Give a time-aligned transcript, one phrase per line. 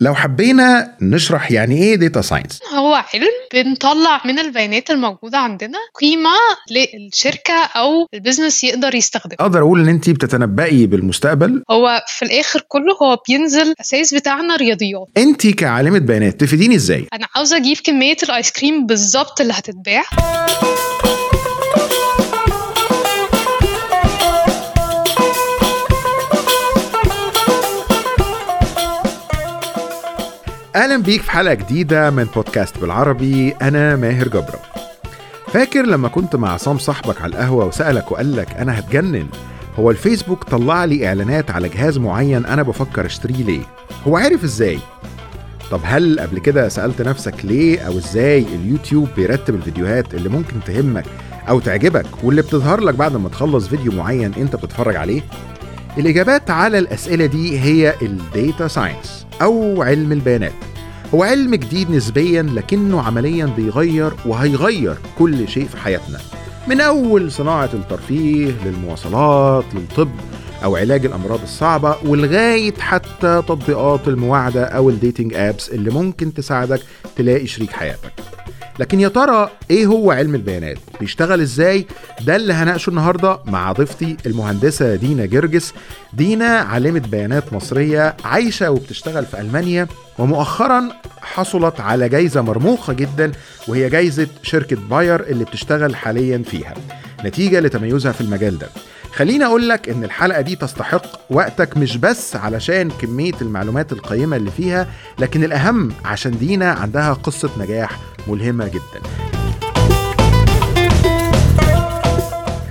[0.00, 6.30] لو حبينا نشرح يعني إيه data science هو علم بنطلع من البيانات الموجودة عندنا قيمة
[6.70, 9.36] للشركة أو ال business يقدر يستخدمها.
[9.40, 11.62] أقدر أقول إن أنت بتتنبئي بالمستقبل.
[11.70, 17.26] هو في الآخر كله هو بينزل الأساس بتاعنا رياضيات أنت كعالمة بيانات تفيديني إزاي؟ أنا
[17.36, 20.02] عاوزة أجيب كمية ال ice cream بالظبط اللي هتتباع.
[30.78, 34.60] أهلا بيك في حلقة جديدة من بودكاست بالعربي أنا ماهر جبرة.
[35.52, 39.26] فاكر لما كنت مع عصام صاحبك على القهوة وسألك وقال لك أنا هتجنن؟
[39.78, 43.60] هو الفيسبوك طلع لي إعلانات على جهاز معين أنا بفكر أشتريه ليه؟
[44.06, 44.78] هو عارف إزاي؟
[45.70, 51.04] طب هل قبل كده سألت نفسك ليه أو إزاي اليوتيوب بيرتب الفيديوهات اللي ممكن تهمك
[51.48, 55.22] أو تعجبك واللي بتظهر لك بعد ما تخلص فيديو معين أنت بتتفرج عليه؟
[55.98, 60.52] الإجابات على الأسئلة دي هي ال data science أو علم البيانات.
[61.14, 66.18] هو علم جديد نسبيا لكنه عمليا بيغير وهيغير كل شيء في حياتنا.
[66.68, 70.10] من أول صناعة الترفيه للمواصلات للطب
[70.64, 76.80] أو علاج الأمراض الصعبة ولغاية حتى تطبيقات المواعده أو ال dating apps اللي ممكن تساعدك
[77.16, 78.12] تلاقي شريك حياتك.
[78.78, 81.86] لكن يا ترى إيه هو علم البيانات؟ بيشتغل إزاي؟
[82.20, 85.72] ده اللي هناقشه النهارده مع ضيفتي المهندسة دينا جرجس.
[86.12, 89.86] دينا عالمه بيانات مصرية عايشة وبتشتغل في ألمانيا
[90.18, 90.88] ومؤخرا
[91.20, 93.32] حصلت على جايزة مرموقة جدا
[93.68, 96.74] وهي جايزة شركة باير اللي بتشتغل حاليا فيها.
[97.24, 98.68] نتيجة لتميزها في المجال ده.
[99.12, 104.50] خليني أقول لك إن الحلقة دي تستحق وقتك مش بس علشان كمية المعلومات القيمة اللي
[104.50, 104.86] فيها
[105.18, 109.08] لكن الأهم عشان دينا عندها قصة نجاح ملهمة جدا.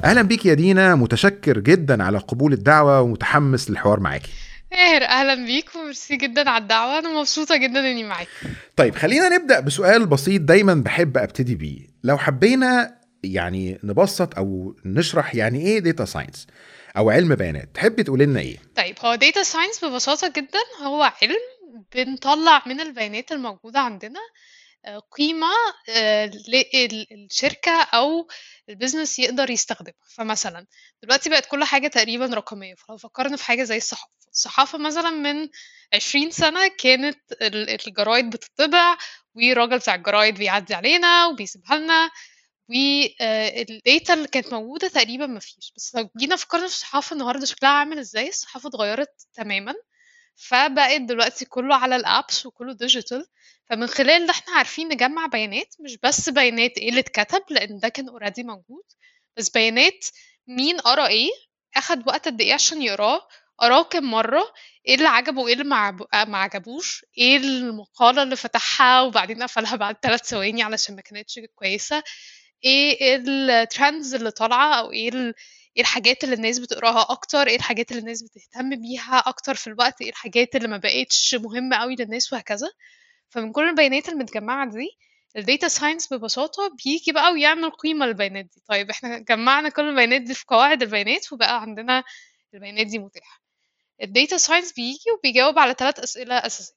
[0.03, 4.31] أهلا بيك يا دينا متشكر جدا على قبول الدعوة ومتحمس للحوار معاكي.
[4.71, 8.27] ماهر أهلا بيك وميرسي جدا على الدعوة أنا مبسوطة جدا إني معاك.
[8.75, 11.79] طيب خلينا نبدأ بسؤال بسيط دايما بحب أبتدي بيه.
[12.03, 16.47] لو حبينا يعني نبسط أو نشرح يعني إيه data science
[16.97, 17.69] أو علم بيانات.
[17.75, 21.37] تحبي تقولي لنا إيه؟ طيب هو data science ببساطة جدا هو علم
[21.95, 24.19] بنطلع من البيانات الموجودة عندنا
[24.85, 25.47] آه، قيمة
[25.89, 26.31] آه،
[27.11, 28.27] للشركة أو
[28.69, 29.93] ال business يقدر يستخدمها.
[30.15, 30.65] فمثلا
[31.03, 32.75] دلوقتي بقت كل حاجة تقريبا رقمية.
[32.75, 34.11] فلو فكرنا في حاجة زي الصحافة.
[34.31, 35.47] الصحافة مثلا من
[35.93, 38.97] 20 سنة كانت ال- الجرايد بتطبع
[39.35, 42.09] والراجل بتاع الجرايد بيعدي علينا وبيسيبها لنا.
[42.69, 47.71] وال data اللي كانت موجودة تقريبا مفيش بس لو جينا فكرنا في الصحافة النهاردة شكلها
[47.71, 49.73] عامل إزاي الصحافة اتغيرت تماما
[50.35, 53.25] فبقت دلوقتي كله على ال apps وكله digital
[53.69, 57.89] فمن خلال ده إحنا عارفين نجمع بيانات مش بس بيانات إيه اللي اتكتب لأن ده
[57.89, 58.83] كان already موجود
[59.37, 60.05] بس بيانات
[60.47, 61.29] مين قرأ إيه
[61.75, 63.27] أخد وقت قد إيه عشان يقراه
[63.59, 64.53] قراه كام مرة
[64.87, 65.91] إيه اللي عجبه وايه اللي ما
[66.27, 72.03] ما عجبوش إيه المقالة اللي فتحها وبعدين قفلها بعد ثلاث ثواني علشان ما كانتش كويسة.
[72.63, 75.33] إيه ال trends اللي طالعة أو إيه ال-
[75.77, 80.01] إيه الحاجات اللي الناس بتقراها أكتر إيه الحاجات اللي الناس بتهتم بيها أكتر في الوقت
[80.01, 82.67] إيه الحاجات اللي ما بقتش مهمة قوي للناس وهكذا.
[83.29, 84.87] فمن كل البيانات المتجمعة دي
[85.37, 88.61] ال data science ببساطة بيجي بقى ويعمل قيمة للبيانات دي.
[88.69, 92.03] طيب إحنا جمعنا كل البيانات دي في قواعد البيانات وبقى عندنا
[92.53, 93.41] البيانات دي متاحة.
[94.03, 96.73] ال data science بيجي وبيجاوب على ثلاث أسئلة أساسية.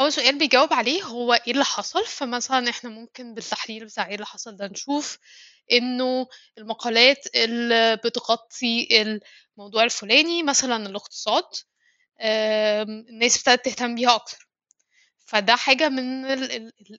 [0.00, 4.26] أول سؤال بيجاوب عليه هو إيه اللي حصل؟ فمثلا إحنا ممكن بالتحليل بتاع إيه اللي
[4.26, 5.18] حصل ده نشوف
[5.72, 6.26] إنه
[6.58, 8.88] المقالات اللي بتغطي
[9.56, 11.44] الموضوع الفلاني مثلا الاقتصاد
[12.20, 14.48] الناس ابتدت تهتم بيها أكتر.
[15.26, 16.24] فده حاجة من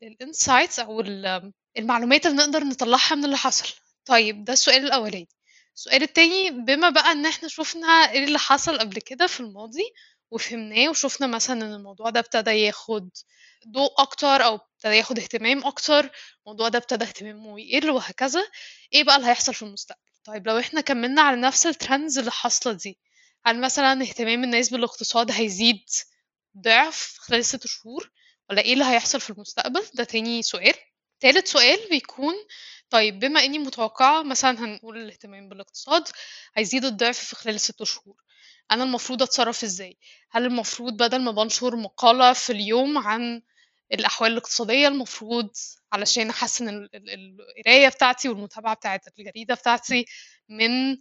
[0.04, 3.74] الانسايتس أو ال- المعلومات اللي نقدر نطلعها من اللي حصل.
[4.06, 5.30] طيب ده السؤال الأولاني.
[5.76, 9.84] السؤال التاني بما بقى إن إحنا شفنا إيه اللي حصل قبل كده في الماضي
[10.31, 13.09] وفهمناه وشفنا مثلا إن الموضوع ده ابتدى ياخد
[13.67, 16.09] ضوء أكتر أو ابتدى ياخد اهتمام أكتر
[16.45, 18.47] الموضوع ده ابتدى اهتمامه يقل وهكذا.
[18.94, 22.73] إيه بقى اللي هيحصل في المستقبل؟ طيب لو إحنا كملنا على نفس الترندز اللي حاصلة
[22.73, 23.00] دي
[23.45, 25.85] هل مثلا اهتمام الناس بالاقتصاد هيزيد
[26.57, 28.11] ضعف خلال ست شهور؟
[28.49, 30.73] ولا إيه اللي هيحصل في المستقبل؟ ده تاني سؤال.
[31.20, 32.34] تالت سؤال بيكون
[32.90, 36.08] طيب بما إني متوقعة مثلا هنقول الاهتمام بالاقتصاد
[36.56, 38.16] هيزيد الضعف في خلال ست شهور.
[38.72, 39.97] أنا المفروض أتصرف إزاي؟
[40.32, 43.41] هل المفروض بدل ما بنشر مقالة في اليوم عن
[43.94, 45.50] الأحوال الاقتصادية المفروض
[45.94, 50.06] علشان أحسن ال- ال- القراية بتاعتي والمتابعة بتاعت الجريدة بتاعتي
[50.50, 50.97] من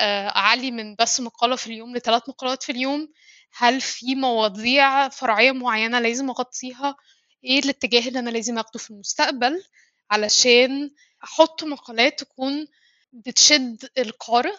[0.00, 3.08] آه، أعلي من بس مقالة في اليوم لثلاث مقالات في اليوم
[3.56, 6.96] هل في مواضيع فرعية معينة لازم أغطيها؟
[7.44, 9.62] إيه الاتجاه اللي أنا لازم أخده في المستقبل
[10.10, 10.90] علشان
[11.24, 12.66] أحط مقالات تكون
[13.12, 14.54] بتشد القارئ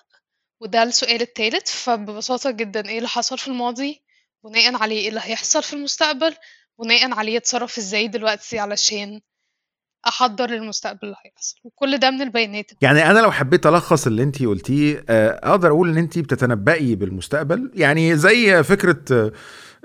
[0.60, 1.68] وده السؤال التالت.
[1.68, 4.02] فببساطة جدا إيه اللي حصل في الماضي؟
[4.44, 6.36] بناءً عليه إيه اللي هيحصل في المستقبل،
[6.80, 9.22] بناءً عليه أتصرّف إزاي دلوقتي علشان
[10.08, 12.72] أحضّر للمستقبل اللي هيحصل، وكل ده من البيانات.
[12.82, 17.72] يعني أنا لو حبيت ألخّص اللي أنتِ قُلتيه آآ، أقدر أقول إن أنتِ بتتنبّئي بالمستقبل،
[17.74, 19.32] يعني زي فكرة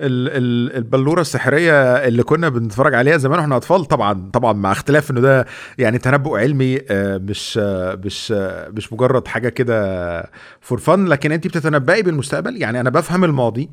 [0.01, 5.11] ال ال البلورة السحرية اللي كنا بنتفرّج عليها زمان وإحنا أطفال طبعًا، طبعًا مع اختلاف
[5.11, 5.47] إنه ده
[5.79, 7.57] يعني تنبُّؤ علمي آآ، مش
[8.05, 8.31] مش
[8.71, 10.23] مش مجرّد حاجة كده
[10.71, 13.71] for fun لكن أنتِ بتتنبّئي بالمستقبل، يعني أنا بافهم الماضي.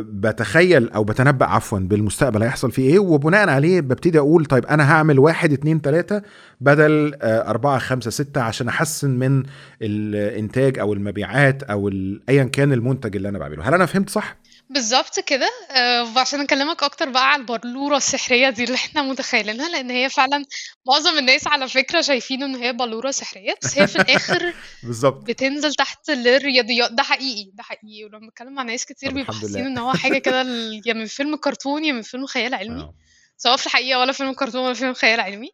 [0.00, 5.18] بتخيل أو بتنبأ عفوا بالمستقبل هيحصل فيه إيه وبناء عليه ببتدي أقول طيب أنا هعمل
[5.18, 6.22] واحد اتنين تلاتة
[6.60, 9.42] بدل آه، أربعة خمسة ستة عشان أحسن من
[9.82, 11.88] الإنتاج أو المبيعات أو
[12.28, 14.36] ايا كان المنتج اللي أنا بعمله هل أنا فهمت صح؟
[14.70, 15.50] بالظبط كده.
[15.70, 20.44] آه، وعشان أكلمك أكتر بقى على البلوره السحرية دي اللي إحنا متخيلينها لأن هي فعلا
[20.86, 25.22] معظم الناس على فكرة شايفين إن هي بلورة سحرية بس هي في الآخر بالظبط.
[25.24, 26.92] بتنزل تحت للرياضيات.
[26.92, 28.04] ده حقيقي ده حقيقي.
[28.04, 29.72] ولما بتكلم مع ناس كتير طب بيبقوا الحمد حاسين لله.
[29.72, 32.80] إن هو حاجة كده ال- يا من فيلم كرتون يا من فيلم خيال علمي.
[32.82, 32.94] آه.
[33.36, 35.50] سواء في الحقيقة ولا فيلم كرتون ولا فيلم خيال علمي.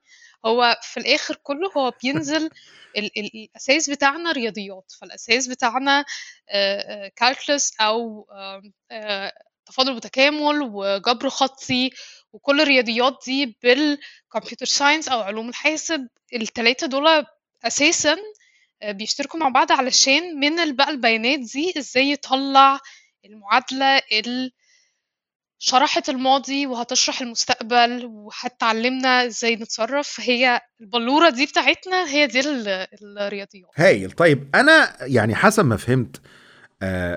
[0.46, 2.50] هو في الآخر كله هو بينزل
[2.96, 6.04] ال ال الأساس بتاعنا رياضيات فالأساس بتاعنا
[7.16, 8.26] كالكولس أو
[9.66, 11.90] تفاضل وتكامل وجبر خطي
[12.32, 17.26] وكل الرياضيات دي بالكمبيوتر ساينس أو علوم الحاسب التلاتة دول
[17.64, 18.16] أساسا
[18.84, 22.80] بيشتركوا مع بعض علشان من بقى البيانات دي إزاي يطلع
[23.24, 24.50] المعادلة اللي
[25.58, 30.20] شرحت الماضي وهتشرح المستقبل وهتعلمنا إزاي نتصرف.
[30.20, 32.86] هي البلورة دي بتاعتنا هي دي ال-
[33.18, 33.70] الرياضيات.
[33.76, 34.10] هايل.
[34.10, 36.20] طيب أنا يعني حسب ما فهمت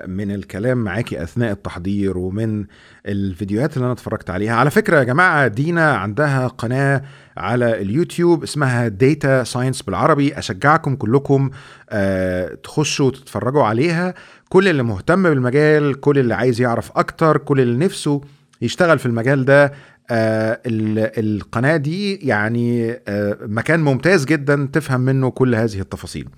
[0.06, 2.64] من الكلام معاكي أثناء التحضير ومن
[3.06, 4.54] الفيديوهات اللي أنا اتفرجت عليها.
[4.54, 7.02] على فكرة يا جماعة دينا عندها قناة
[7.36, 10.38] على اليوتيوب اسمها data science بالعربي.
[10.38, 11.50] أشجعكم كلكم
[11.90, 14.14] آه، تخشوا وتتفرجوا عليها.
[14.48, 18.20] كل اللي مهتم بالمجال كل اللي عايز يعرف أكتر كل اللي نفسه
[18.62, 19.72] يشتغل في المجال ده
[20.10, 26.28] آه ال- القناة دي يعني آه مكان ممتاز جدا تفهم منه كل هذه التفاصيل.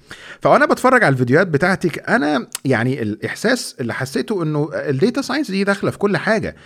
[0.41, 5.65] فأنا بتفرج على الفيديوهات بتاعتك أنا يعني الإحساس اللي حسيته إنه ال data science دي
[5.65, 6.57] داخلة في كل حاجة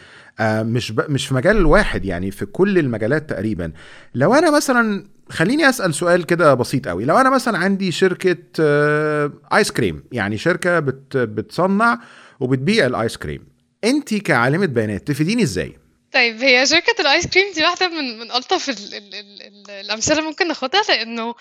[0.40, 0.92] آه مش.
[0.92, 3.72] مش في مجال واحد يعني في كل المجالات تقريبا.
[4.14, 7.04] لو أنا مثلا خليني أسأل سؤال كده بسيط قوي.
[7.04, 11.16] لو أنا مثلا عندي شركة آه ice cream يعني شركة بت...
[11.16, 11.98] بتصنع
[12.40, 13.42] وبتبيع ال ice cream
[13.84, 15.76] انت كعالمة بيانات تفيديني إزاي؟
[16.16, 19.70] طيب هي شركة ال ice cream دي واحدة من من ألطف ال ال ال ال
[19.70, 21.34] الأمثلة ممكن ناخدها لأنه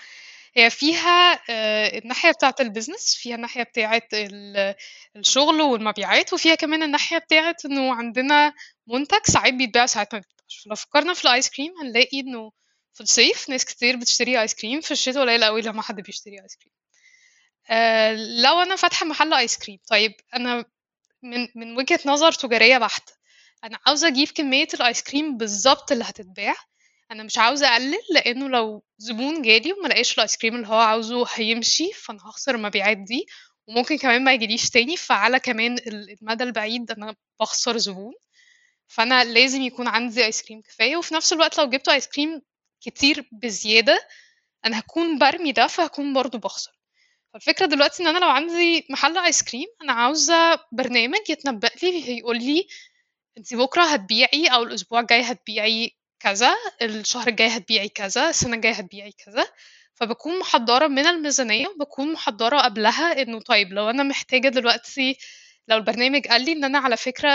[0.56, 4.74] هي فيها آه، الناحية بتاعة ال business فيها الناحية بتاعة ال-
[5.16, 8.52] الشغل والمبيعات وفيها كمان الناحية بتاعة إنه عندنا
[8.86, 10.62] منتج ساعات بيتباع ساعات ما بيتباعش.
[10.64, 12.52] فلو فكرنا في ال ice cream هنلاقي إنه
[12.94, 16.56] في الصيف ناس كتير بتشتري ice cream في الشتاء قليل قوي لما حد بيشتري ice
[16.56, 16.72] cream.
[17.70, 20.64] آه، لو أنا فاتحة محل ice cream طيب أنا
[21.22, 23.12] من من وجهة نظر تجارية بحتة.
[23.64, 26.54] أنا عاوزة أجيب كمية ال ice cream بالظبط اللي هتتباع.
[27.10, 30.74] أنا مش عاوزة أقلل لأنه لو زبون جالي وما لقاش ال ice cream اللي هو
[30.80, 33.26] عاوزه هيمشي فأنا هخسر المبيعات دي.
[33.68, 38.14] وممكن كمان ما يجيليش تاني فعلى كمان ال- المدى البعيد أنا بخسر زبون.
[38.88, 40.96] فأنا لازم يكون عندي آيس كريم كفاية.
[40.96, 42.42] وفي نفس الوقت لو جبت آيس كريم
[42.80, 44.08] كتير بزيادة
[44.64, 46.72] أنا هكون برمي ده فهكون برضو بخسر.
[47.32, 52.36] فالفكرة دلوقتي إن أنا لو عندي محل آيس كريم أنا عاوزة برنامج يتنبأ لي يقول
[52.38, 52.66] لي
[53.38, 59.12] انت بكرة هتبيعي أو الأسبوع الجاي هتبيعي كذا الشهر الجاي هتبيعي كذا السنة الجاية هتبيعي
[59.12, 59.46] كذا.
[59.94, 65.18] فبكون محضرة من الميزانية وبكون محضرة قبلها إنه طيب لو أنا محتاجة دلوقتي
[65.68, 67.28] لو البرنامج قال لي إن أنا على فكرة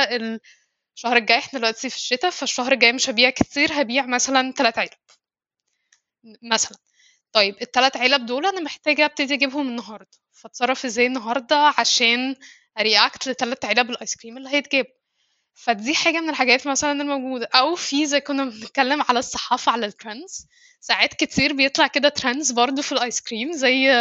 [0.96, 4.90] الشهر الجاي إحنا دلوقتي في الشتاء فالشهر الجاي مش هبيع كتير هبيع مثلا تلات علب.
[6.44, 6.78] مثلا.
[7.32, 10.18] طيب التلات علب دول أنا محتاجة أبتدي أجيبهم النهاردة.
[10.32, 12.36] فاتصرف إزاي النهاردة عشان
[12.80, 14.92] أ react لتلات علب ال ice cream اللي هيتجابوا
[15.54, 19.94] فدي حاجة من الحاجات مثلا الموجودة أو في زي كنا بنتكلم على الصحافة على ال
[19.94, 20.48] trends.
[20.80, 23.92] ساعات كتير بيطلع كده trends برضو في ال ice cream زي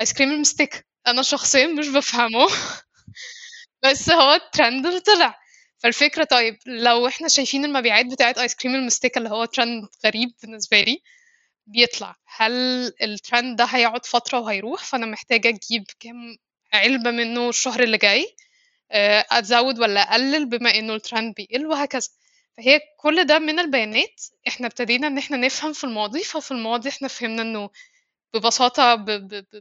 [0.00, 2.46] ice cream المستك أنا شخصيا مش بفهمه.
[3.84, 5.40] بس هو الترند اللي طلع.
[5.78, 10.80] فالفكرة طيب لو إحنا شايفين المبيعات بتاعت ice cream المستك اللي هو ترند غريب بالنسبة
[10.80, 11.02] لي
[11.66, 12.16] بيطلع.
[12.36, 12.52] هل
[13.02, 16.36] الترند ده هيقعد فترة وهيروح؟ فأنا محتاجة أجيب كام
[16.72, 18.36] علبة منه الشهر اللي جاي.
[18.92, 22.08] ازود ولا أقلل بما إنه الترند بيقل وهكذا.
[22.56, 27.08] فهي كل ده من البيانات إحنا ابتدينا إن إحنا نفهم في الماضي ففي الماضي إحنا
[27.08, 27.70] فهمنا إنه
[28.34, 28.94] ببساطة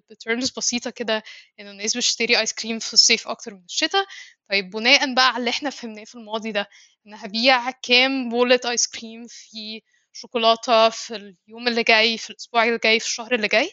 [0.10, 1.24] ب terms بسيطة كده
[1.60, 4.06] انه الناس بتشتري ice cream في الصيف أكتر من الشتاء.
[4.50, 6.70] طيب بناء بقى على اللي إحنا فهمناه في الماضي ده
[7.08, 9.82] إن هبيع كام بولة ice cream في
[10.14, 11.16] شوكولاتة في
[11.48, 13.72] اليوم اللي جاي في الأسبوع اللي جاي في الشهر اللي جاي؟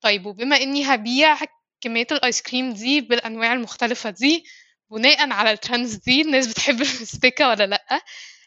[0.00, 1.38] طيب وبما إني هبيع
[1.80, 4.44] كمية ال ice cream دي بالأنواع المختلفة دي
[4.92, 8.00] بناء على ال trends دي الناس بتحب المستكة ولا لأ؟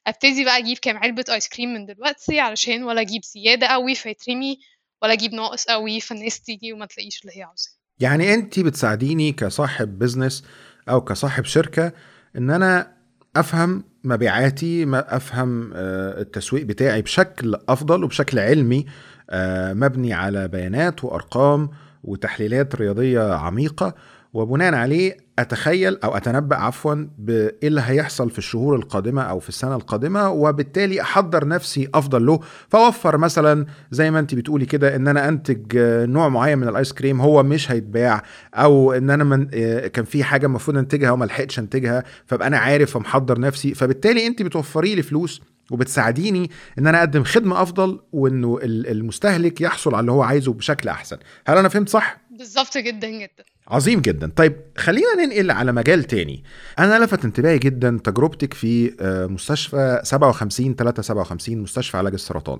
[0.07, 4.59] أبتدي بقى أجيب كام علبة ice cream من دلوقتي علشان ولا أجيب زيادة قوي فيترمي
[5.01, 7.71] ولا أجيب ناقص قوي فالناس تيجي وما تلاقيش اللي هي عاوزاه.
[7.99, 10.43] يعني أنت بتساعديني كصاحب business
[10.89, 11.91] أو كصاحب شركة
[12.37, 12.95] إن أنا
[13.35, 18.85] أفهم مبيعاتي ما أفهم آه، التسويق بتاعي بشكل أفضل وبشكل علمي
[19.29, 21.69] آه، مبني على بيانات وأرقام
[22.03, 23.95] وتحليلات رياضية عميقة.
[24.35, 29.75] وبناء عليه أتخيل أو أتنبأ عفوا بإيه اللي هيحصل في الشهور القادمة أو في السنة
[29.75, 32.39] القادمة وبالتالي أحضر نفسي أفضل له.
[32.69, 35.77] فاوفر مثلا زي ما أنت بتقولي كده إن أنا أنتج
[36.09, 38.23] نوع معين من الآيس كريم هو مش هيتباع
[38.53, 39.45] أو إن أنا من
[39.87, 43.73] كان في حاجة المفروض أنتجها وما لحقتش أنتجها فأبقى أنا عارف ومحضر نفسي.
[43.73, 46.49] فبالتالي أنت بتوفري لي فلوس وبتساعديني
[46.79, 51.17] إن أنا أقدم خدمة أفضل وإنه المستهلك يحصل على اللي هو عايزه بشكل أحسن.
[51.47, 53.54] هل أنا فهمت صح؟ بالظبط جدا جدا.
[53.67, 54.31] عظيم جدا.
[54.36, 56.43] طيب خلينا ننقل على مجال تاني.
[56.79, 62.60] أنا لفت انتباهي جدا تجربتك في آه، مستشفى 57 357 مستشفى علاج السرطان.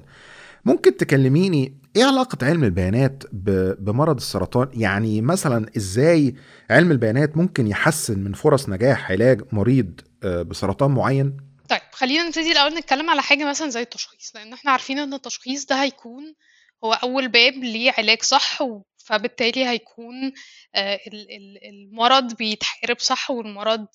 [0.66, 3.24] ممكن تكلميني إيه علاقة علم البيانات
[3.80, 6.36] بمرض السرطان؟ يعني مثلا إزاي
[6.70, 11.38] علم البيانات ممكن يحسن من فرص نجاح علاج مريض آه، بسرطان معين؟
[11.70, 15.66] طيب خلينا نبتدي الأول نتكلم على حاجة مثلا زي التشخيص لأن إحنا عارفين إن التشخيص
[15.66, 16.24] ده هيكون
[16.84, 18.62] هو أول باب لعلاج صح
[19.06, 20.34] فبالتالي هيكون
[20.76, 21.00] آه،
[21.70, 23.88] المرض بيتحارب صح والمرض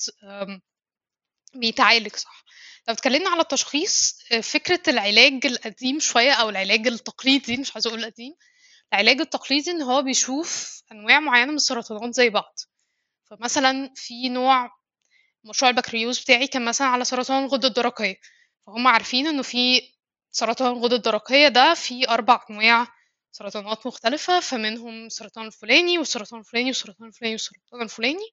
[1.54, 2.44] بيتعالج صح.
[2.88, 8.00] لو اتكلمنا على التشخيص آه، فكرة العلاج القديم شوية أو العلاج التقليدي مش عايزة أقول
[8.04, 8.34] القديم
[8.92, 12.54] العلاج التقليدي إن هو بيشوف أنواع معينة من السرطانات زي بعض.
[13.30, 14.70] فمثلا في نوع
[15.44, 18.16] مشروع البكالوريوس بتاعي كان مثلا على سرطان الغدة الدرقية.
[18.66, 19.82] فهم عارفين إنه في
[20.30, 22.86] سرطان الغدة الدرقية ده في أربع أنواع
[23.32, 28.30] سرطانات مختلفة فمنهم السرطان الفلاني والسرطان الفلاني والسرطان الفلاني والسرطان الفلاني.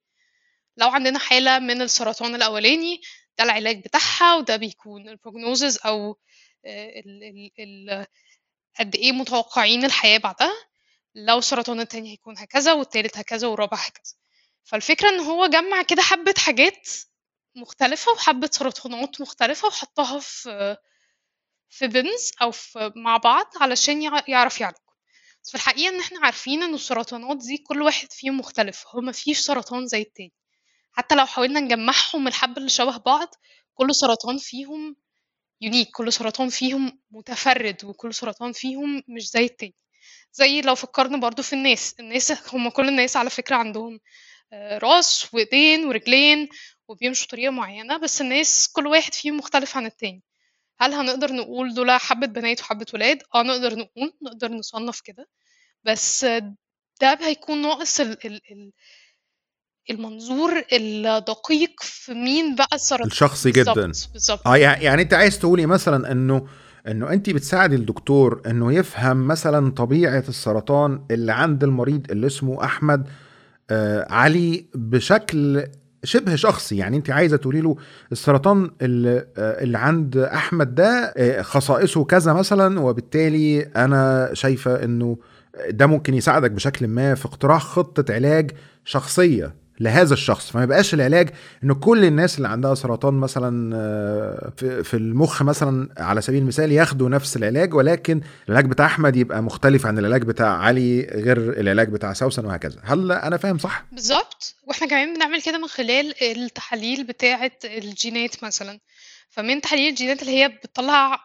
[0.77, 3.01] لو عندنا حالة من السرطان الأولاني
[3.37, 6.17] ده العلاج بتاعها وده بيكون البروجنوزز أو
[6.65, 8.05] آه، ال ال ال
[8.79, 10.53] قد إيه متوقعين الحياة بعدها.
[11.15, 14.13] لو السرطان التاني هيكون هكذا والتالت هكذا والرابع هكذا.
[14.63, 16.89] فالفكرة إن هو جمع كده حبة حاجات
[17.55, 20.77] مختلفة وحبة سرطانات مختلفة وحطها في
[21.69, 24.77] في بنز أو في مع بعض علشان يعرف يعالج.
[25.47, 29.39] بس في الحقيقة إن إحنا عارفين إن السرطانات دي كل واحد فيهم مختلف هو مفيش
[29.39, 30.33] سرطان زي التاني.
[30.93, 33.27] حتى لو حاولنا نجمعهم الحبة اللي شبه بعض
[33.75, 34.95] كل سرطان فيهم
[35.61, 39.75] يونيك كل سرطان فيهم متفرد وكل سرطان فيهم مش زي التاني.
[40.33, 43.99] زي لو فكرنا برضو في الناس الناس هم كل الناس على فكرة عندهم
[44.53, 46.49] آه، راس وإيدين ورجلين
[46.89, 50.23] وبيمشوا بطريقة معينة بس الناس كل واحد فيهم مختلف عن التاني.
[50.79, 55.27] هل هنقدر نقول دول حبة بنات وحبة ولاد؟ آه نقدر نقول نقدر نصنف كده.
[55.83, 56.25] بس
[57.01, 58.71] ده هيكون ناقص ال ال ال
[59.89, 63.07] المنظور الدقيق في مين بقى السرطان.
[63.07, 63.73] الشخصي جدا.
[64.13, 64.47] بالظبط.
[64.47, 66.47] آه يعني أنت عايز تقولي مثلا إنه
[66.87, 73.07] إنه أنت بتساعدي الدكتور إنه يفهم مثلا طبيعة السرطان اللي عند المريض اللي اسمه أحمد
[73.69, 75.67] آه علي بشكل
[76.07, 77.75] شبه شخصي يعني انت عايزة تقولي له
[78.11, 85.17] السرطان اللي, عند أحمد ده آه، خصائصه كذا مثلا وبالتالي أنا شايفة إنه
[85.69, 88.51] ده ممكن يساعدك بشكل ما في اقتراح خطة علاج
[88.85, 89.53] شخصية.
[89.79, 90.51] لهذا الشخص.
[90.51, 91.29] فما يبقاش العلاج
[91.63, 94.51] إن كل الناس اللي عندها سرطان مثلا آه،
[94.83, 99.85] في المخ مثلا على سبيل المثال ياخدوا نفس العلاج ولكن العلاج بتاع أحمد يبقى مختلف
[99.85, 102.79] عن العلاج بتاع علي غير العلاج بتاع سوسن وهكذا.
[102.83, 104.55] هل أنا فاهم صح؟ بالظبط.
[104.67, 108.79] وإحنا كمان بنعمل كده من خلال التحاليل بتاعة الجينات مثلا.
[109.29, 111.19] فمن تحاليل الجينات اللي هي بتطلع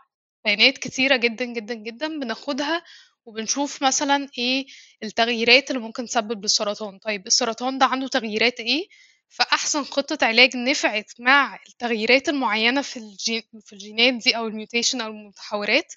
[0.45, 2.83] بيانات كتيرة جدا جدا جدا بناخدها
[3.25, 4.67] وبنشوف مثلا إيه
[5.03, 6.99] التغييرات اللي ممكن تسبب للسرطان.
[6.99, 8.87] طيب السرطان ده عنده تغييرات إيه؟
[9.29, 15.01] فأحسن خطة علاج نفعت مع التغييرات المعينة في الجين في الجينات دي أو ال mutation
[15.01, 15.93] أو المتحورات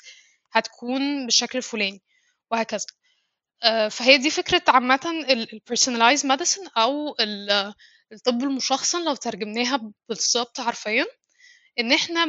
[0.51, 2.01] هتكون بالشكل الفلاني
[2.51, 2.85] وهكذا.
[3.63, 7.15] آه، فهي دي فكرة عامة ال personalized medicine أو
[8.13, 11.05] الطب المشخصن لو ترجمناها بالظبط حرفيا
[11.79, 12.25] إن إحنا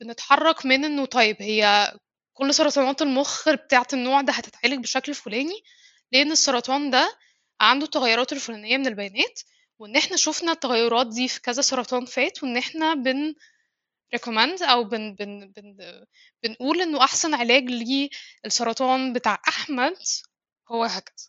[0.00, 1.92] بنتحرك من إنه طيب هي
[2.40, 5.62] كل سرطانات المخ بتاعة النوع ده هتتعالج بشكل فلاني
[6.12, 7.18] لأن السرطان ده
[7.60, 9.40] عنده التغيرات الفلانية من البيانات
[9.78, 13.34] وإن إحنا شفنا التغيرات دي في كذا سرطان فات وإن إحنا بن
[14.16, 15.76] recommend أو بن بن بن
[16.42, 17.64] بنقول إنه أحسن علاج
[18.44, 19.96] للسرطان بتاع أحمد
[20.72, 21.26] هو هكذا.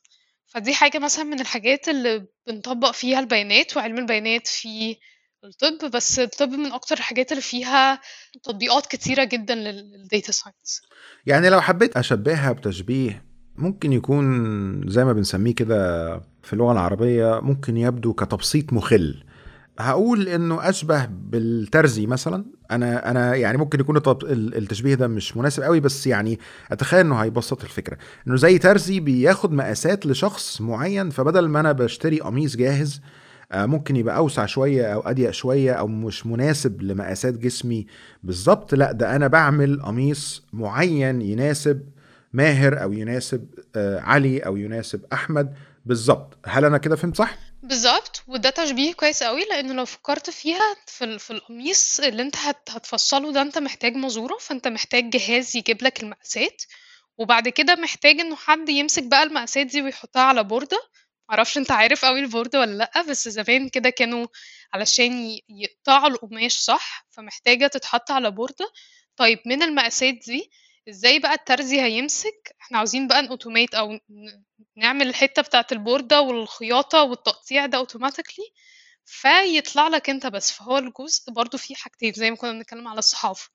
[0.47, 4.97] فدي حاجة مثلا من الحاجات اللي بنطبق فيها البيانات وعلم البيانات في
[5.43, 7.99] الطب بس الطب من أكتر الحاجات اللي فيها
[8.43, 10.81] تطبيقات كتيرة جدا لل data science.
[11.25, 16.07] يعني لو حبيت أشبهها بتشبيه ممكن يكون زي ما بنسميه كده
[16.43, 19.23] في اللغة العربية ممكن يبدو كتبسيط مخل.
[19.79, 22.45] هقول إنه أشبه بالترزي مثلا.
[22.71, 26.39] أنا أنا يعني ممكن يكون التشبيه ده مش مناسب قوي بس يعني
[26.71, 27.97] أتخيل إنه هيبسط الفكرة.
[28.27, 33.01] إنه زي ترزي بياخد مقاسات لشخص معين فبدل ما أنا بشتري قميص جاهز
[33.53, 37.87] ممكن يبقى أوسع شوية أو أضيق شوية أو مش مناسب لمقاسات جسمي.
[38.23, 41.89] بالظبط لأ ده أنا بعمل قميص معين يناسب
[42.33, 45.53] ماهر أو يناسب آه، علي أو يناسب أحمد.
[45.85, 50.75] بالظبط هل أنا كده فهمت صح؟ بالظبط وده تشبيه كويس قوي لأنه لو فكرت فيها
[50.87, 55.83] في في القميص اللي أنت هت هتفصله ده أنت محتاج مزورة فأنت محتاج جهاز يجيب
[55.83, 56.63] لك المقاسات.
[57.17, 60.77] وبعد كده محتاج إنه حد يمسك بقى المقاسات دي ويحطها على بوردة.
[61.31, 64.27] معرفش انت عارف قوي البوردة ولا لأ بس زمان كده كانوا
[64.73, 68.71] علشان يقطعوا القماش صح فمحتاجة تتحط على بوردة
[69.17, 70.51] طيب من المقاسات دي
[70.89, 73.99] إزاي بقى الترزي هيمسك؟ إحنا عاوزين بقى ن automate أو
[74.77, 78.45] نعمل الحتة بتاعة البوردة والخياطة والتقطيع ده automatically
[79.05, 80.51] فيطلع لك انت بس.
[80.51, 83.49] فهو الجزء برضو فيه حاجتين زي ما كنا بنتكلم على الصحافة.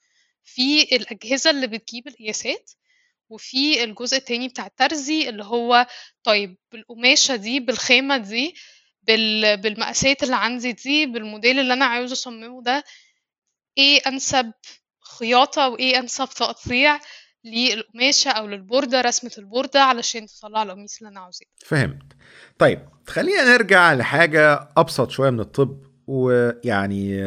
[0.44, 2.70] في الأجهزة اللي بتجيب القياسات
[3.28, 5.86] وفي الجزء التاني بتاع الترزي اللي هو
[6.24, 8.54] طيب بالقماشة دي بالخامة دي
[9.02, 9.56] بال...
[9.56, 12.84] بالمقاسات اللي عندي دي بالموديل اللي أنا عاوز أصممه ده
[13.78, 14.52] إيه أنسب
[15.18, 17.00] خياطة وإيه أنسب تقطيع
[17.44, 22.02] للقماشة أو للبوردة رسمة البوردة علشان تطلع القميص اللي أنا عاوزاه؟ فهمت.
[22.58, 25.85] طيب خلينا نرجع لحاجة أبسط شوية من الطب.
[26.06, 27.20] ويعني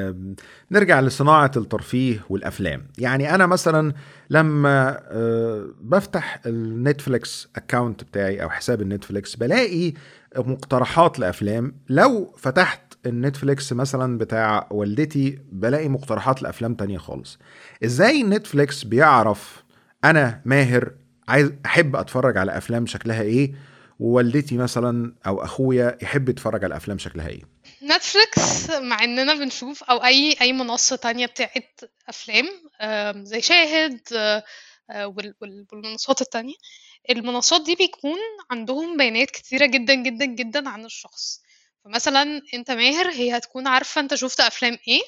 [0.72, 2.88] نرجع لصناعة الترفيه والأفلام.
[2.98, 3.94] يعني أنا مثلا
[4.30, 9.94] لما آه، بفتح النتفليكس account بتاعي أو حساب النتفليكس بلاقي
[10.38, 11.76] مقترحات لأفلام.
[11.90, 17.40] لو فتحت النتفليكس مثلا بتاع والدتي بلاقي مقترحات لأفلام تانية خالص.
[17.86, 19.64] إزاي نتفليكس بيعرف
[20.06, 20.92] أنا ماهر
[21.28, 23.54] عايز أحب أتفرج على أفلام شكلها إيه؟
[24.00, 27.42] ووالدتي مثلا أو أخويا يحب يتفرج على أفلام شكلها إيه؟
[27.90, 31.80] نتفليكس مع إننا بنشوف أو أي أي منصة تانية بتاعت
[32.10, 32.46] أفلام
[33.26, 34.00] زي شاهد
[34.90, 35.16] آه،
[35.72, 36.56] والمنصات التانية.
[37.10, 38.18] المنصات دي بيكون
[38.52, 41.42] عندهم بيانات كتيرة جدا جدا جدا عن الشخص.
[41.86, 45.02] فمثلا أنت ماهر هي هتكون عارفة أنت شفت أفلام إيه.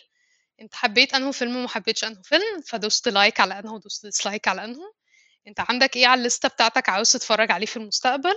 [0.62, 4.63] أنت حبيت انه فيلم وما حبيتش انه فيلم فدوست like على انه ودوست dislike على
[4.65, 4.93] انه
[5.47, 8.36] أنت عندك إيه على الليستة بتاعتك عاوز تتفرج عليه في المستقبل.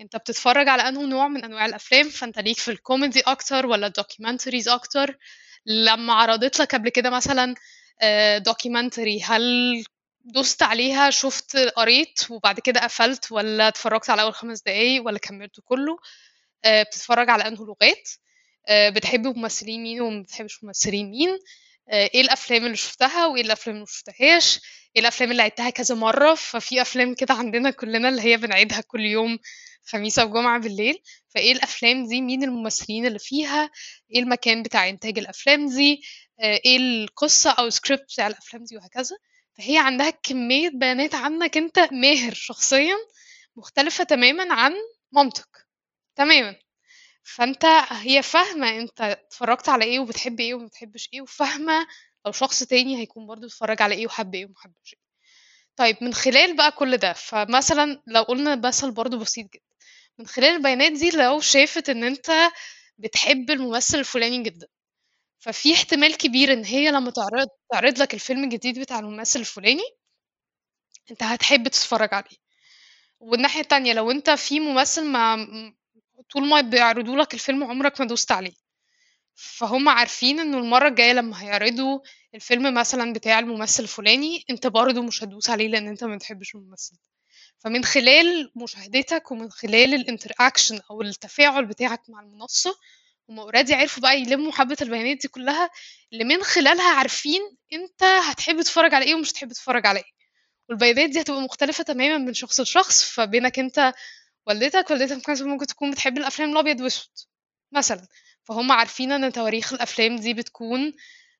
[0.00, 3.92] انت بتتفرج على انه نوع من انواع الافلام فانت ليك في الكوميدي أكتر ولا ال
[3.92, 5.18] documentaries أكتر؟
[5.66, 7.54] لما عرضت لك قبل كده مثلا
[8.38, 9.84] documentary هل
[10.24, 15.62] دوست عليها شفت قريت وبعد كده قفلت ولا اتفرجت على أول خمس دقايق ولا كملته
[15.64, 15.98] كله؟
[16.64, 18.08] آه، بتتفرج على انه لغات
[18.68, 21.38] آه، بتحب ممثلين مين وما بتحبش ممثلين مين؟
[21.88, 24.60] آه، إيه الافلام اللي شفتها وايه الافلام اللي مشفتهاش
[24.96, 29.00] إيه الافلام اللي عدتها كذا مرة؟ ففي افلام كده عندنا كلنا اللي هي بنعيدها كل
[29.00, 29.38] يوم.
[29.84, 33.70] خميس أو جمعة بالليل فإيه الأفلام دي؟ مين الممثلين اللي فيها؟
[34.14, 36.02] إيه المكان بتاع إنتاج الأفلام دي؟
[36.40, 39.16] آه، إيه القصة أو السكريبت بتاع الأفلام دي؟ وهكذا.
[39.58, 42.96] فهي عندها كمية بيانات عنك أنت ماهر شخصيا
[43.56, 44.72] مختلفة تماما عن
[45.12, 45.66] مامتك.
[46.16, 46.56] تماما.
[47.24, 51.86] فأنت هي فاهمة أنت اتفرجت على إيه وبتحب إيه وما بتحبش إيه وفاهمة
[52.26, 55.02] لو شخص تاني هيكون برضه اتفرج على إيه وحب إيه وما حبش إيه.
[55.76, 59.62] طيب من خلال بقى كل ده فمثلا لو قلنا مثل برضه بسيط جدا.
[60.18, 62.30] من خلال البيانات دي لو شافت إن أنت
[62.98, 64.66] بتحب الممثل الفلاني جدا.
[65.38, 69.82] ففي احتمال كبير إن هي لما تعرض تعرض لك الفيلم الجديد بتاع الممثل الفلاني
[71.10, 72.36] أنت هتحب تتفرج عليه.
[73.20, 75.36] والناحية التانية لو أنت في ممثل ما
[76.30, 78.52] طول ما بيعرضوا لك الفيلم عمرك ما دوست عليه.
[79.34, 82.00] فهم عارفين إنه المرة الجاية لما هيعرضوا
[82.34, 86.96] الفيلم مثلا بتاع الممثل الفلاني أنت برضه مش هتدوس عليه لأن أنت ما بتحبش الممثل
[87.64, 92.76] فمن خلال مشاهدتك ومن خلال ال interaction أو التفاعل بتاعك مع المنصة
[93.28, 95.70] هم already عرفوا بقى يلموا حبة البيانات دي كلها
[96.12, 97.40] اللي من خلالها عارفين
[97.72, 100.04] أنت هتحب تتفرج على إيه ومش هتحب تتفرج على إيه.
[100.68, 103.92] والبيانات دي هتبقى مختلفة تماما من شخص لشخص فبينك أنت
[104.46, 107.10] والدتك والدتك ممكن تكون بتحب الأفلام الأبيض وأسود
[107.72, 108.06] مثلا.
[108.44, 110.92] فهم عارفين إن تواريخ الأفلام دي بتكون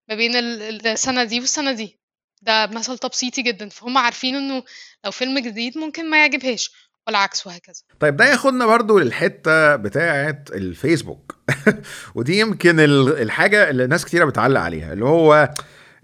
[0.08, 2.02] ما بين السنة دي والسنة دي.
[2.42, 3.68] ده مثل تبسيطي جدا.
[3.68, 4.62] فهم عارفين إنه
[5.05, 6.72] لو فيلم جديد ممكن ما يعجبهاش
[7.07, 7.83] والعكس وهكذا.
[8.00, 11.37] طيب ده ياخدنا برضو للحتة بتاعه الفيسبوك.
[12.14, 15.50] ودي يمكن الحاجة اللي ناس كتيرة بتعلق عليها اللي هو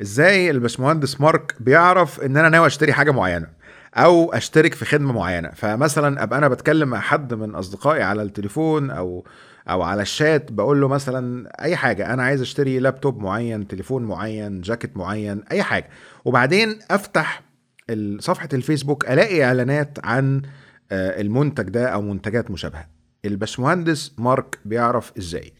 [0.02, 3.46] إزاي الباشمهندس مارك بيعرف إن أنا ناوي أشتري حاجة معينة
[3.94, 5.50] أو أشترك في خدمة معينة.
[5.50, 9.26] فمثلا أبقى أنا بتكلم مع حد من أصدقائي على التليفون أو
[9.70, 14.60] أو على الشات بقول له مثلا أي حاجة أنا عايز أشتري لابتوب معين تليفون معين
[14.60, 15.90] جاكيت معين أي حاجة.
[16.24, 17.42] وبعدين أفتح
[18.18, 20.42] صفحة الفيسبوك ألاقي إعلانات عن
[20.92, 22.88] آه، المنتج ده أو منتجات مشابهة.
[23.24, 25.52] الباشمهندس مارك بيعرف إزاي.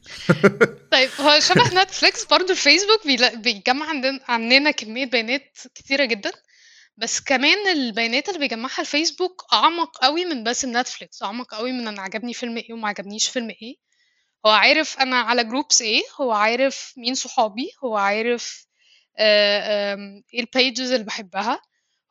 [0.93, 3.01] طيب هو شبه نتفليكس برضه الفيسبوك
[3.45, 3.87] بيجمع
[4.29, 6.31] عننا كمية بيانات كتيرة جدا.
[6.97, 12.03] بس كمان البيانات اللي بيجمعها الفيسبوك أعمق قوي من بس النتفليكس أعمق قوي من أنا
[12.03, 13.88] عجبني فيلم إيه وما عجبنيش فيلم إيه.
[14.47, 18.67] هو عارف أنا على groups إيه هو عارف مين صحابي هو عارف
[19.19, 19.95] آه،
[20.35, 21.63] إيه ال pages اللي بحبها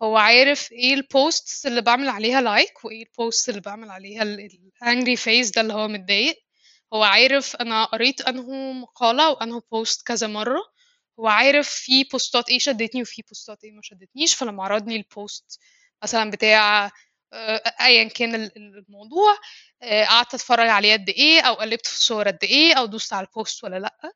[0.04, 4.24] هو عارف إيه ال posts اللي بعمل عليها like وإيه ال post اللي بعمل عليها
[4.24, 6.38] ال angry face ده اللي هو متضايق.
[6.94, 10.60] هو عارف أنا قريت انه مقالة وانه post كذا مرة.
[11.20, 15.60] هو عارف في بوستات إيه شدتني وفي بوستات إيه ما شدتنيش فلما عرضني ال post
[16.04, 16.92] مثلا بتاع
[17.34, 19.38] ايا كان ال- ال- الموضوع
[19.82, 23.28] آه، قعدت أتفرج عليه قد إيه أو قلبت في الصور قد إيه أو دوست على
[23.28, 24.12] ال post ولا لأ.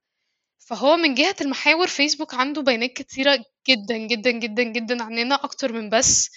[0.59, 5.89] فهو من جهة المحاور فيسبوك عنده بيانات كتيرة جدا جدا جدا جدا عننا أكتر من
[5.89, 6.29] بس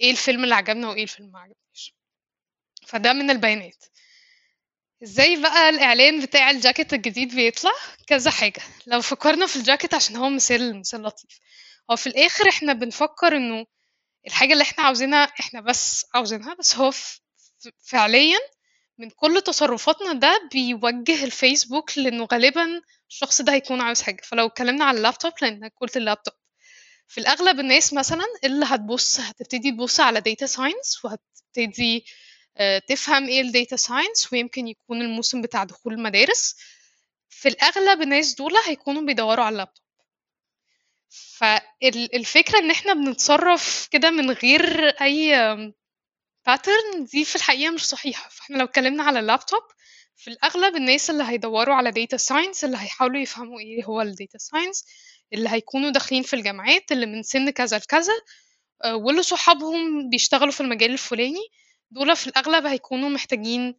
[0.00, 1.94] إيه الفيلم اللي عجبنا وإيه الفيلم ما عجبناش
[2.86, 3.84] فده من البيانات.
[5.02, 7.72] إزاي بقى الإعلان بتاع الجاكيت الجديد بيطلع؟
[8.06, 8.62] كذا حاجة.
[8.86, 11.38] لو فكرنا في الجاكيت عشان هو مثال مثال لطيف.
[11.90, 13.66] هو في الآخر إحنا بنفكر إنه
[14.26, 17.20] الحاجة اللي إحنا عاوزينها إحنا بس عاوزينها بس هو ف-
[17.84, 18.38] فعليا
[18.98, 24.22] من كل تصرفاتنا ده بيوجه الفيسبوك لأنه غالبا الشخص ده هيكون عاوز حاجة.
[24.24, 26.34] فلو اتكلمنا على اللابتوب لانك قلت اللابتوب.
[27.08, 32.04] في الأغلب الناس مثلا اللي هتبص هتبتدي تبص على data science وهتبتدي
[32.56, 36.56] آه، تفهم إيه ال data science ويمكن يكون الموسم بتاع دخول المدارس.
[37.28, 39.81] في الأغلب الناس دول هيكونوا بيدوروا على اللابتوب.
[41.38, 45.32] فالفكرة إن إحنا بنتصرف كده من غير أي
[46.46, 48.28] pattern دي في الحقيقة مش صحيحة.
[48.30, 49.62] فإحنا لو اتكلمنا على اللابتوب
[50.16, 54.38] في الأغلب الناس اللي هيدوروا على data science اللي هيحاولوا يفهموا إيه هو ال data
[54.38, 54.84] science
[55.32, 58.12] اللي هيكونوا داخلين في الجامعات اللي من سن كذا لكذا
[58.84, 61.40] آه، واللي صحابهم بيشتغلوا في المجال الفلاني
[61.90, 63.74] دول في الأغلب هيكونوا محتاجين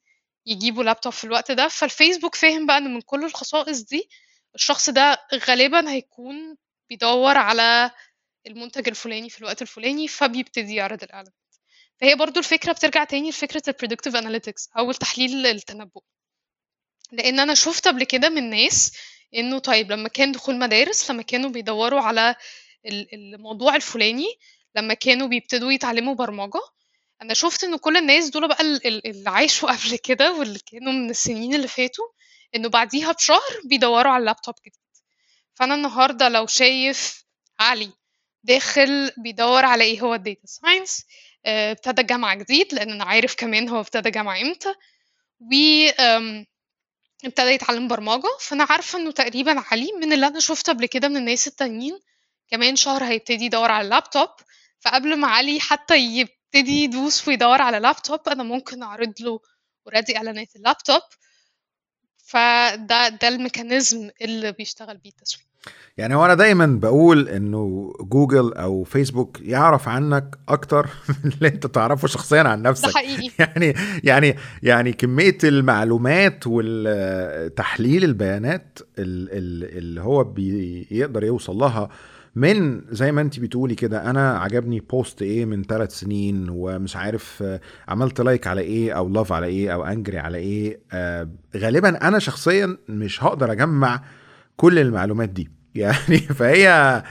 [0.45, 1.67] يجيبوا لابتوب في الوقت ده.
[1.67, 4.09] فالفيسبوك فاهم بقى إن من كل الخصائص دي
[4.55, 6.55] الشخص ده غالبا هيكون
[6.89, 7.91] بيدور على
[8.47, 11.33] المنتج الفلاني في الوقت الفلاني فبيبتدي يعرض الإعلانات.
[12.01, 16.01] فهي برضو الفكرة بترجع تاني لفكرة ال predictive analytics أو التحليل التنبؤ
[17.11, 18.93] لأن أنا شفت قبل كده من ناس
[19.35, 22.35] إنه طيب لما كان دخول مدارس لما كانوا بيدوروا على
[22.85, 24.25] ال- الموضوع الفلاني
[24.75, 26.59] لما كانوا بيبتدوا يتعلموا برمجة
[27.21, 30.93] أنا شفت إن كل الناس دول بقى ال- ال- اللي عاشوا قبل كده واللي كانوا
[30.93, 32.05] من السنين اللي فاتوا
[32.55, 34.82] إنه بعديها بشهر بيدوروا على اللابتوب جديد.
[35.53, 37.23] فأنا النهاردة لو شايف
[37.59, 37.91] علي
[38.43, 41.05] داخل بيدور على إيه هو ال data science
[41.45, 44.73] ابتدى جامعة جديد لأن أنا عارف كمان هو ابتدى جامعة إمتى
[45.39, 45.53] و
[47.25, 51.17] ابتدى يتعلم برمجة فأنا عارفة إنه تقريبا علي من اللي أنا شفته قبل كده من
[51.17, 51.99] الناس التانيين
[52.51, 54.29] كمان شهر هيبتدي يدور على اللابتوب
[54.79, 59.39] فقبل ما علي حتى يبتدي يدوس ويدور على لابتوب أنا ممكن أعرض له
[59.87, 61.01] already إعلانات اللابتوب
[62.37, 65.45] فده ده ال mechanism اللي بيشتغل بيه التسويق.
[65.97, 70.89] يعني هو أنا دايما بقول إنه جوجل أو فيسبوك يعرف عنك أكتر
[71.23, 72.95] من اللي أنت تعرفه شخصيا عن ده نفسك.
[72.95, 73.29] حقيقي.
[73.39, 81.89] يعني يعني يعني كمية المعلومات والتحليل البيانات ال- ال- اللي هو بيقدر يوصل لها
[82.35, 87.43] من زي ما انت بتقولي كده أنا عجبني بوست إيه من ثلاث سنين ومش عارف
[87.43, 92.07] آه، عملت like على إيه أو love على إيه أو angry على إيه آه، غالبا
[92.07, 94.03] أنا شخصيا مش هقدر أجمع
[94.57, 95.49] كل المعلومات دي.
[95.75, 97.03] يعني فهي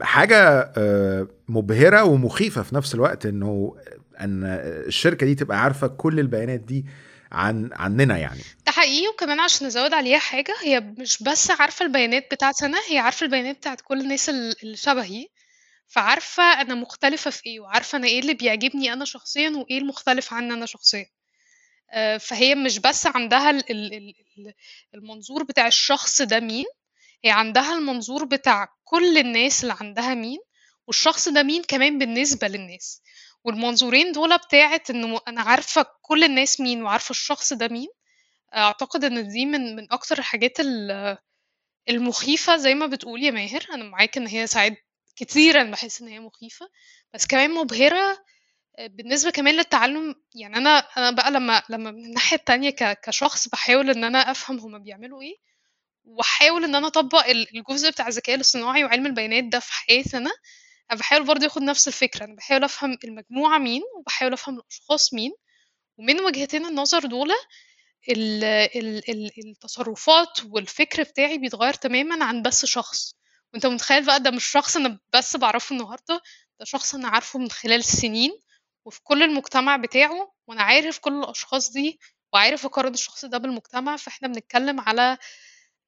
[0.00, 3.74] حاجة آه، مبهرة ومخيفة في نفس الوقت إنه
[4.20, 4.44] إن
[4.86, 6.86] الشركة دي تبقى عارفة كل البيانات دي
[7.32, 8.40] عن عننا يعني.
[8.66, 12.98] ده حقيقي وكمان عشان نزود عليها حاجة هي مش بس عارفة البيانات بتاعت أنا هي
[12.98, 15.26] عارفة البيانات بتاعت كل الناس ال- اللي شبهي.
[15.90, 20.52] فعارفة أنا مختلفة في إيه وعارفة أنا إيه اللي بيعجبني أنا شخصيا وإيه المختلف عني
[20.54, 21.06] أنا شخصيا.
[21.92, 24.54] آه، فهي مش بس عندها ال- ال- ال- ال-
[24.94, 26.64] المنظور بتاع الشخص ده مين
[27.24, 30.38] هي عندها المنظور بتاع كل الناس اللي عندها مين
[30.86, 33.02] والشخص ده مين كمان بالنسبة للناس.
[33.48, 37.88] والمنظورين دول بتاعت انه أنا عارفة كل الناس مين وعارفة الشخص ده مين.
[38.56, 41.18] أعتقد إن دي من من أكتر الحاجات ال-
[41.88, 43.66] المخيفة زي ما بتقول يا ماهر.
[43.74, 44.72] أنا معاك إن هي ساعات
[45.16, 46.68] كتيرا بحس إن هي مخيفة
[47.14, 48.18] بس كمان مبهرة
[48.78, 50.14] بالنسبة كمان للتعلم.
[50.34, 52.70] يعني أنا أنا بقى لما لما من الناحية التانية
[53.04, 55.36] كشخص بحاول إن أنا أفهم هما بيعملوا إيه
[56.04, 60.30] وأحاول إن أنا أطبق ال- الجزء بتاع الذكاء الاصطناعي وعلم البيانات ده في حياتي أنا
[60.90, 65.32] أنا بحاول برضه اخد نفس الفكرة أنا بحاول أفهم المجموعة مين وبحاول أفهم الأشخاص مين
[65.98, 67.30] ومن وجهتين النظر دول
[68.10, 73.14] ال ال التصرفات والفكر بتاعي بيتغير تماما عن بس شخص.
[73.52, 76.22] وأنت متخيل بقى ده مش شخص أنا بس بعرفه النهارده
[76.60, 78.30] ده شخص أنا عارفه من خلال سنين
[78.84, 82.00] وفي كل المجتمع بتاعه وأنا عارف كل الأشخاص دي
[82.32, 85.18] وعارف أقارن الشخص ده بالمجتمع فإحنا بنتكلم على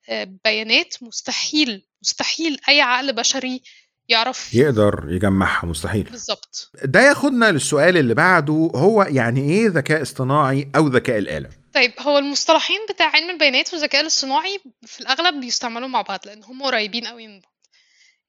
[0.09, 3.63] آه، بيانات مستحيل مستحيل أي عقل بشري
[4.11, 4.55] يعرف.
[4.55, 6.03] يقدر يجمعها مستحيل.
[6.03, 6.71] بالظبط.
[6.85, 12.19] ده ياخدنا للسؤال اللي بعده هو يعني إيه ذكاء اصطناعي أو ذكاء الآلة؟ طيب هو
[12.19, 17.27] المصطلحين بتاع علم البيانات والذكاء الاصطناعي في الأغلب بيستعملوا مع بعض لأن هم قريبين قوي
[17.29, 17.51] من بعض.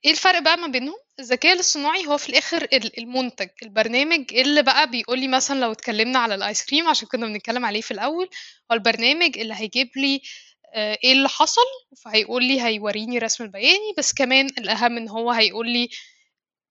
[0.06, 2.67] إيه الفرق بقى ما بينهم؟ الذكاء الاصطناعي هو في الآخر
[2.98, 7.65] المنتج البرنامج اللي بقى بيقول لي مثلا لو اتكلمنا على الآيس كريم عشان كنا بنتكلم
[7.65, 8.30] عليه في الأول
[8.72, 10.22] هو البرنامج اللي هيجيب لي آه،
[10.75, 11.62] إيه اللي حصل؟
[12.03, 15.89] فهيقول لي هيوريني رسم البياني بس كمان الأهم إن هو هيقول لي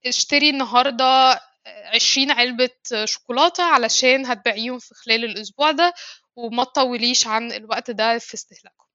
[0.05, 2.69] اشتري النهارده عشرين علبة
[3.05, 5.93] شوكولاتة علشان هتبيعيهم في خلال الأسبوع ده
[6.35, 8.87] وما تطوليش عن الوقت ده في استهلاكهم.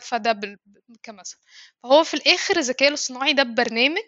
[0.00, 0.58] فده
[1.02, 1.36] كمثل.
[1.82, 4.02] فهو في الآخر الذكاء الاصطناعي ده برنامج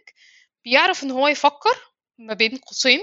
[0.64, 1.78] بيعرف إن هو يفكر
[2.18, 3.00] ما بين قوسين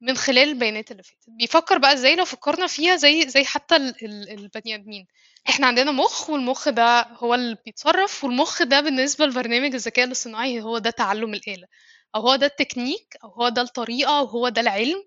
[0.00, 1.24] من خلال البيانات اللي فاتت.
[1.28, 5.06] بيفكر بقى إزاي لو فكرنا فيها زي زي حتى البني آدمين.
[5.48, 10.78] إحنا عندنا مخ والمخ ده هو اللي بيتصرف والمخ ده بالنسبة لبرنامج الذكاء الاصطناعي هو
[10.78, 11.66] ده تعلم الآلة.
[12.14, 15.04] أو هو ده التكنيك أو هو ده الطريقة أو هو ده العلم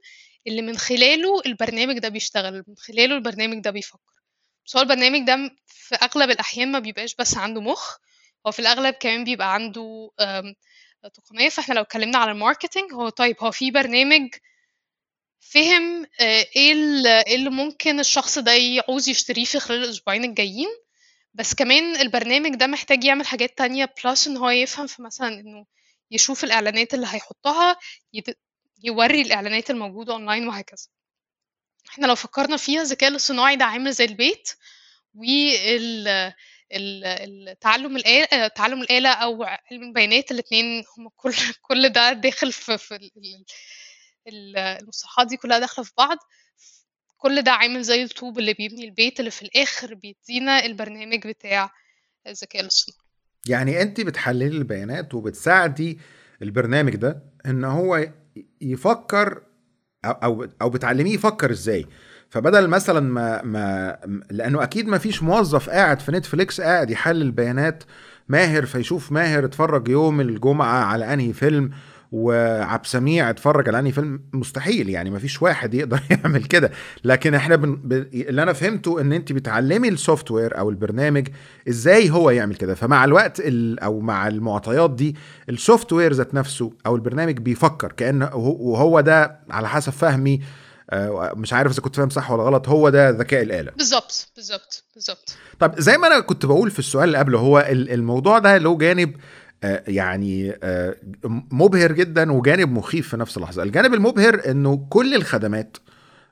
[0.47, 3.99] اللي من خلاله البرنامج ده بيشتغل من خلاله البرنامج ده بيفكر.
[4.65, 7.97] بس هو البرنامج ده في أغلب الأحيان ما بيبقاش بس عنده مخ
[8.47, 10.09] هو في الأغلب كمان بيبقى عنده
[11.13, 11.49] تقنية.
[11.49, 14.29] فإحنا لو اتكلمنا على ال marketing هو طيب هو في برنامج
[15.39, 16.73] فهم آه، إيه
[17.27, 20.67] إيه اللي ممكن الشخص ده يعوز يشتريه في خلال الأسبوعين الجايين.
[21.33, 25.65] بس كمان البرنامج ده محتاج يعمل حاجات تانية plus إن هو يفهم في مثلا إنه
[26.11, 27.77] يشوف الإعلانات اللي هيحطها
[28.83, 30.87] يوري الإعلانات الموجودة اونلاين وهكذا.
[31.89, 34.49] إحنا لو فكرنا فيها الذكاء الاصطناعي ده عامل زي البيت
[35.15, 36.33] وال
[36.73, 43.11] التعلم الآلة تعلم الآلة أو علم البيانات الاثنين هم كل كل ده داخل في, في
[44.29, 46.17] المصطلحات دي كلها داخلة في بعض
[47.17, 51.71] كل ده عامل زي الطوب اللي بيبني البيت اللي في الآخر بيدينا البرنامج بتاع
[52.27, 52.99] الذكاء الاصطناعي.
[53.47, 55.99] يعني أنت بتحللي البيانات وبتساعدي
[56.41, 58.09] البرنامج ده إن هو
[58.61, 59.41] يفكر
[60.05, 61.85] أو أو بتعلميه يفكر إزاي.
[62.29, 63.97] فبدل مثلا ما ما
[64.31, 67.83] لأنه أكيد ما فيش موظف قاعد في نتفليكس قاعد يحلل بيانات
[68.27, 71.71] ماهر فيشوف ماهر اتفرج يوم الجمعة على أنهي فيلم
[72.11, 76.71] وعبد سميع اتفرج على أنهي فيلم؟ مستحيل يعني ما فيش واحد يقدر يعمل كده.
[77.03, 77.75] لكن إحنا بن...
[77.75, 77.93] ب...
[78.13, 81.27] اللي أنا فهمته إن أنت بتعلمي ال software أو البرنامج
[81.69, 82.75] إزاي هو يعمل كده.
[82.75, 83.79] فمع الوقت ال...
[83.79, 85.15] أو مع المعطيات دي
[85.49, 90.41] السوفت وير ذات نفسه أو البرنامج بيفكر كأنه وهو ده على حسب فهمي
[90.91, 93.71] آه، مش عارف إذا كنت فاهم صح ولا غلط هو ده ذكاء الآلة.
[93.77, 95.35] بالظبط بالظبط بالظبط.
[95.59, 99.15] طب زي ما أنا كنت بقول في السؤال اللي قبله هو الموضوع ده له جانب
[99.87, 100.95] يعني آه،
[101.51, 103.63] مبهر جدا وجانب مخيف في نفس اللحظة.
[103.63, 105.77] الجانب المبهر إنه كل الخدمات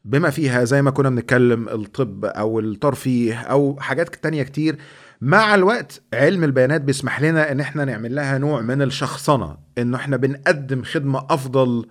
[0.06, 4.76] بما فيها زي ما كنا بنتكلم الطب أو الترفيه أو حاجات تانية كتير
[5.22, 10.18] مع الوقت علم البيانات بيسمح لنا إن إحنا نعمل لها نوع من الشخصنة إنه إحنا
[10.18, 11.86] بنقدم خدمة أفضل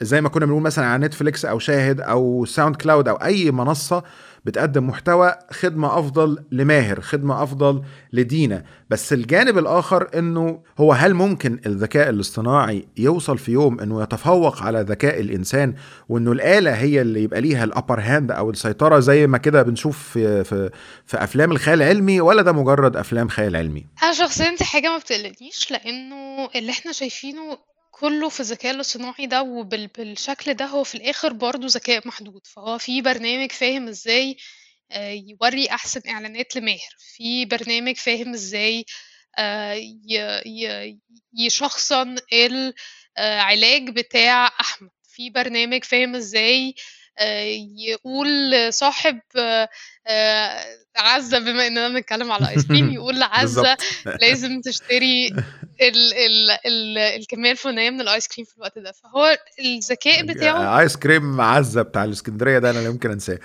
[0.00, 4.02] زي ما كنا بنقول مثلا على نتفليكس أو شاهد أو ساوند كلاود أو أي منصة
[4.44, 8.64] بتقدم محتوى خدمة أفضل لماهر خدمة أفضل لدينا.
[8.90, 14.80] بس الجانب الآخر أنه هو هل ممكن الذكاء الاصطناعي يوصل في يوم أنه يتفوق على
[14.80, 15.74] ذكاء الإنسان
[16.08, 19.98] وأنه الآلة هي اللي يبقى ليها ال upper hand أو السيطرة زي ما كده بنشوف
[20.08, 20.70] في, في,
[21.06, 24.98] في أفلام الخيال العلمي ولا ده مجرد أفلام خيال علمي؟ أنا شخصيا دي حاجة ما
[24.98, 27.58] بتقلقنيش لأنه اللي إحنا شايفينه
[28.02, 32.46] كله في الذكاء الاصطناعي ده وبالشكل ده هو في الآخر برضه ذكاء محدود.
[32.46, 34.36] فهو في برنامج فاهم إزاي
[34.92, 36.96] آه، يوري أحسن إعلانات لماهر.
[37.16, 38.84] في برنامج فاهم إزاي
[39.38, 39.80] آه،
[41.38, 42.16] يشخصن
[43.18, 44.90] العلاج بتاع أحمد.
[45.08, 46.74] في برنامج فاهم إزاي آه،
[47.88, 48.28] يقول
[48.72, 49.20] صاحب
[50.96, 53.76] عزة بما إننا بنتكلم على ice cream يقول لعزة
[54.22, 55.28] لازم تشتري
[55.80, 58.92] ال ال ال الكمية الفلانية من ال ice cream في الوقت ده.
[58.92, 63.38] فهو الذكاء بتاعه ice cream عزة بتاع الإسكندرية ده أنا لا يمكن أنساه.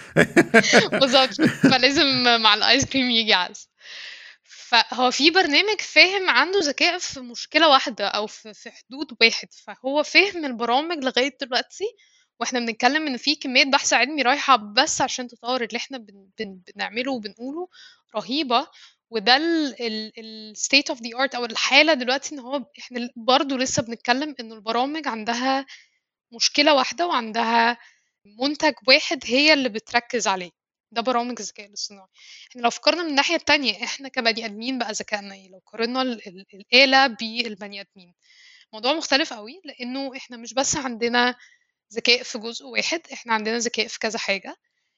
[1.01, 1.41] بالظبط.
[1.41, 3.69] فلازم مع ال ice cream يجي عزة
[4.43, 9.47] فهو في برنامج فاهم عنده ذكاء في مشكلة واحدة أو في, في حدود واحد.
[9.65, 11.85] فهو فاهم البرامج لغاية دلوقتي
[12.39, 16.61] وإحنا بنتكلم إن في كمية بحث علمي رايحة بس عشان تطور اللي إحنا بن بن
[16.75, 17.67] بنعمله وبنقوله
[18.15, 18.67] رهيبة.
[19.09, 19.37] وده
[20.17, 24.51] ال state of the art أو الحالة دلوقتي إن هو إحنا برضه لسه بنتكلم ان
[24.51, 25.65] البرامج عندها
[26.33, 27.77] مشكلة واحدة وعندها
[28.25, 30.49] منتج واحد هي اللي بتركز عليه.
[30.91, 32.07] ده برامج الذكاء الاصطناعي.
[32.51, 37.07] إحنا لو فكرنا من الناحية التانية إحنا كبني آدمين بقى ذكائنا إيه؟ لو قارنا الآلة
[37.07, 38.13] بالبني آدمين.
[38.73, 41.35] موضوع مختلف قوي لأنه إحنا مش بس عندنا
[41.93, 44.55] ذكاء في جزء واحد إحنا عندنا ذكاء في كذا حاجة.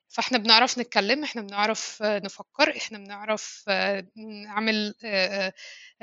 [0.09, 4.07] فإحنا بنعرف نتكلم إحنا بنعرف آه، نفكر إحنا بنعرف آه،
[4.45, 5.53] نعمل آه،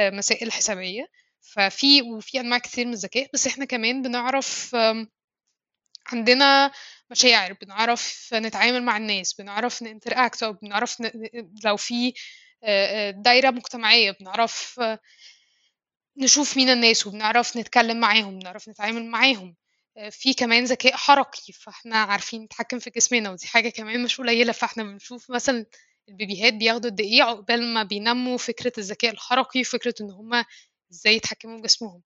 [0.01, 1.07] مسائل حسابية.
[1.41, 4.77] ففي وفي أنواع كتير من الذكاء بس إحنا كمان بنعرف
[6.13, 6.73] عندنا
[7.11, 11.11] مشاعر بنعرف نتعامل مع الناس بنعرف نinteract أو بنعرف ن...
[11.65, 12.13] لو في
[13.17, 14.81] دايرة مجتمعية بنعرف
[16.19, 19.57] نشوف مين الناس وبنعرف نتكلم معاهم بنعرف نتعامل معاهم.
[20.11, 24.83] في كمان ذكاء حركي فإحنا عارفين نتحكم في جسمنا ودي حاجة كمان مش قليلة فإحنا
[24.83, 25.67] بنشوف مثلا
[26.09, 30.45] البيبيهات بياخدوا قد إيه عقبال ما بينموا فكرة الذكاء الحركي وفكرة إن هما
[30.93, 32.03] إزاي يتحكموا في جسمهم.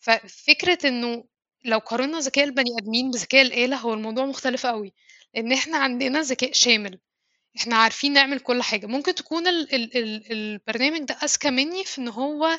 [0.00, 1.24] ففكرة إنه
[1.64, 4.94] لو قارنا ذكاء البني آدمين بذكاء الآلة هو الموضوع مختلف قوي
[5.34, 6.98] لأن إحنا عندنا ذكاء شامل.
[7.58, 8.86] إحنا عارفين نعمل كل حاجة.
[8.86, 12.58] ممكن تكون ال ال ال البرنامج ده أذكى مني في إن هو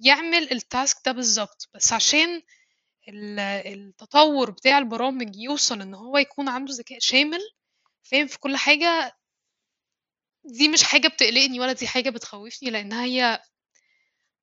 [0.00, 1.68] يعمل التاسك ده بالظبط.
[1.74, 2.42] بس عشان
[3.08, 7.40] التطور بتاع البرامج يوصل إن هو يكون عنده ذكاء شامل
[8.02, 9.16] فاهم؟ في كل حاجة
[10.44, 13.40] دي مش حاجة بتقلقني ولا دي حاجة بتخوفني لأنها هي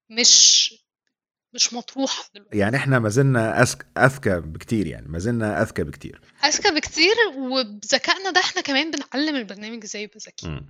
[0.10, 0.74] مش
[1.54, 2.58] مش مطروحة دلوقتي.
[2.58, 3.62] يعني إحنا ما زلنا
[3.98, 6.22] أذكى بكتير يعني ما زلنا أذكى بكتير.
[6.46, 10.62] أذكى بكتير وبذكائنا ده إحنا كمان بنعلم البرنامج إزاي يبقى ذكي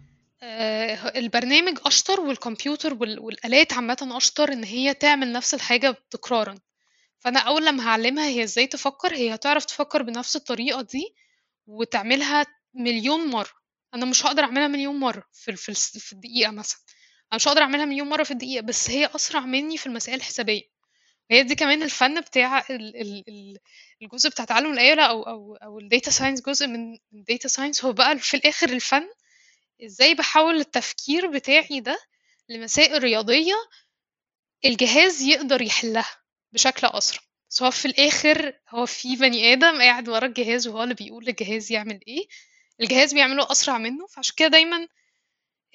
[0.41, 6.55] آه البرنامج أشطر والكمبيوتر والآلات عامة أشطر إن هي تعمل نفس الحاجة تكرارا
[7.23, 11.15] فأنا أول لما هعلمها هي إزاي تفكر هي هتعرف تفكر بنفس الطريقة دي
[11.67, 13.49] وتعملها مليون مرة.
[13.93, 16.79] أنا مش هقدر أعملها مليون مرة في في, في الدقيقة مثلا.
[17.31, 20.61] أنا مش هقدر أعملها مليون مرة في الدقيقة بس هي أسرع مني في المسائل الحسابية.
[21.31, 22.63] هي دي كمان الفن بتاع
[24.01, 27.85] الجزء بتاع تعلم الآلة أو أو أو ال data science جزء من ال data science
[27.85, 29.09] هو بقى في الآخر الفن
[29.85, 31.99] إزاي بحول التفكير بتاعي ده
[32.49, 33.55] لمسائل رياضية
[34.65, 36.22] الجهاز يقدر يحلها.
[36.53, 37.21] بشكل أسرع.
[37.49, 41.71] بس هو في الآخر هو في بني آدم قاعد ورا الجهاز وهو اللي بيقول للجهاز
[41.71, 42.27] يعمل إيه.
[42.81, 44.87] الجهاز بيعمله أسرع منه فعشان كده دايما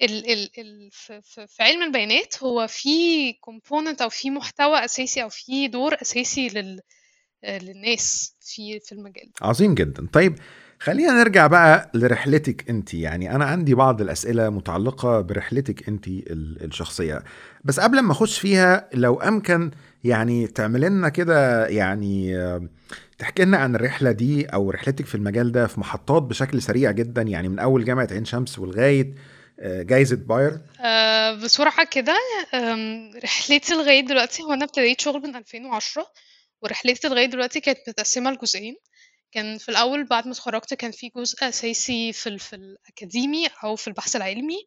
[0.01, 5.67] ال ال ال في, علم البيانات هو في component أو في محتوى أساسي أو في
[5.67, 6.81] دور أساسي لل
[7.43, 9.29] للناس في في المجال.
[9.41, 10.07] عظيم جدا.
[10.13, 10.35] طيب
[10.79, 12.93] خلينا نرجع بقى لرحلتك انت.
[12.93, 17.23] يعني أنا عندي بعض الأسئلة متعلقة برحلتك انت الشخصية.
[17.63, 19.71] بس قبل ما أخش فيها لو أمكن
[20.03, 22.35] يعني تعمل لنا كده يعني
[23.17, 27.21] تحكي لنا عن الرحلة دي أو رحلتك في المجال ده في محطات بشكل سريع جدا.
[27.21, 29.13] يعني من أول جامعة عين شمس ولغاية
[29.61, 32.17] آه، جايزة باير أه بسرعة كده
[33.23, 36.05] رحلتي لغاية دلوقتي هو أنا ابتديت شغل من 2010
[36.61, 38.75] ورحلتي لغاية دلوقتي كانت متقسمة لجزئين.
[39.31, 42.39] كان في الأول بعد ما اتخرجت كان في جزء أساسي في, ال...
[42.39, 44.65] في الأكاديمي أو في البحث العلمي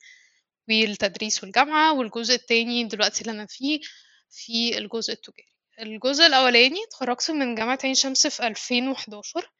[0.68, 3.80] والتدريس والجامعة والجزء التاني دلوقتي اللي أنا فيه
[4.30, 5.48] في الجزء التجاري.
[5.80, 9.50] الجزء الأولاني اتخرجت من جامعة عين شمس في 2011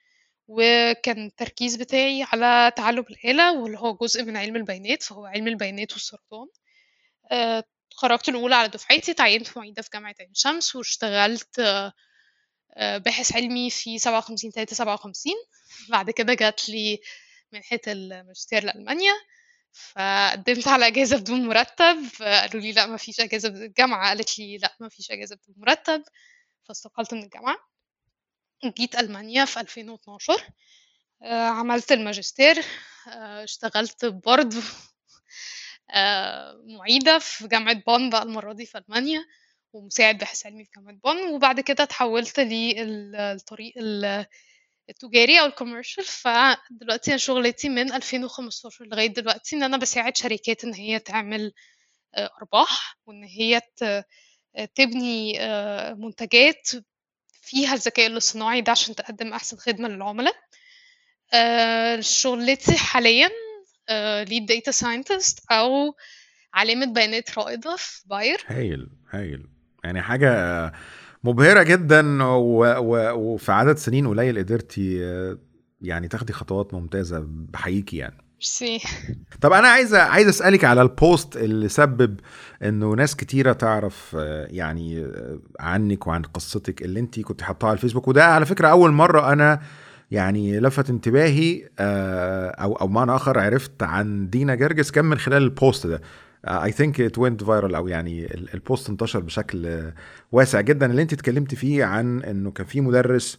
[0.49, 5.93] وكان التركيز بتاعي على تعلم الآلة واللي هو جزء من علم البيانات فهو علم البيانات
[5.93, 6.47] والسرطان.
[7.33, 11.61] آه، اتخرجت الأولى على دفعتي تعينت معيدة في جامعة عين شمس واشتغلت
[12.77, 15.33] باحث علمي في 57 3 57
[15.91, 17.01] بعد كده جات لي
[17.53, 19.13] منحة الماجستير لألمانيا.
[19.73, 22.07] فقدمت على إجازة بدون مرتب.
[22.21, 26.03] قالوا لي لا ما فيش إجازة الجامعة قالت لي لا ما فيش إجازة بدون مرتب.
[26.69, 27.57] فاستقلت من الجامعة.
[28.79, 30.49] جيت ألمانيا في 2012
[31.23, 32.59] آه، عملت الماجستير.
[33.09, 34.63] آه، اشتغلت برضه
[36.79, 39.25] معيدة في جامعة بون بقى المرة دي في ألمانيا.
[39.73, 43.73] ومساعد باحث علمي في جامعة بون وبعد كده اتحولت للطريق
[44.91, 46.05] التجاري أو ال commercial.
[46.05, 51.53] فدلوقتي أنا شغلتي من 2015 لغاية دلوقتي إن أنا بساعد شركات إن هي تعمل
[52.15, 53.61] آه، أرباح وإن هي
[54.75, 56.69] تبني آه، منتجات
[57.43, 60.35] فيها الذكاء الاصطناعي ده عشان تقدم أحسن خدمة للعملاء.
[61.35, 63.31] آه، شغلتي حاليا
[64.25, 65.95] lead data scientist أو
[66.55, 68.45] عالمة بيانات رائدة في باير.
[68.47, 69.49] هايل هايل.
[69.85, 70.73] يعني حاجة
[71.25, 74.99] مبهرة جدا وفي عدد سنين قليل قدرتي
[75.81, 78.17] يعني تاخدي خطوات ممتازة بحييكي يعني.
[78.35, 78.81] ميرسي.
[79.41, 82.21] طب أنا عايز عايز أسألك على ال post اللي سبب
[82.63, 84.17] إنه ناس كتيرة تعرف
[84.51, 85.07] يعني
[85.61, 88.09] عنك وعن قصتك اللي انت كنت حاطاها على الفيسبوك.
[88.09, 89.61] وده على فكرة أول مرة أنا
[90.11, 95.51] يعني لفت انتباهي أو أو معنى آخر عرفت عن دينا جرجس كان من خلال ال
[95.51, 96.01] post ده.
[96.45, 99.91] I think it went viral أو يعني ال post انتشر بشكل
[100.33, 100.87] واسع جدا.
[100.91, 103.39] اللي أنت اتكلمت فيه عن إنه كان في مدرس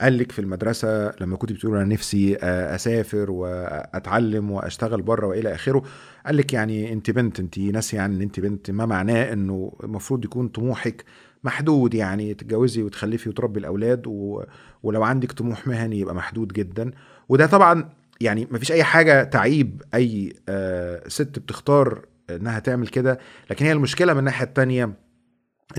[0.00, 5.82] قال لك في المدرسة لما كنت بتقول أنا نفسي أسافر وأتعلم وأشتغل بره وإلى آخره
[6.26, 10.24] قال لك يعني أنت بنت أنت ناسية يعني أن أنت بنت ما معناه أنه المفروض
[10.24, 11.04] يكون طموحك
[11.44, 14.42] محدود يعني تتجوزي وتخلفي وتربي الأولاد و...
[14.82, 16.90] ولو عندك طموح مهني يبقى محدود جدا.
[17.28, 17.88] وده طبعا
[18.20, 23.18] يعني مفيش أي حاجة تعيب أي آه، ست بتختار إنها تعمل كده.
[23.50, 24.92] لكن هي المشكلة من الناحية التانية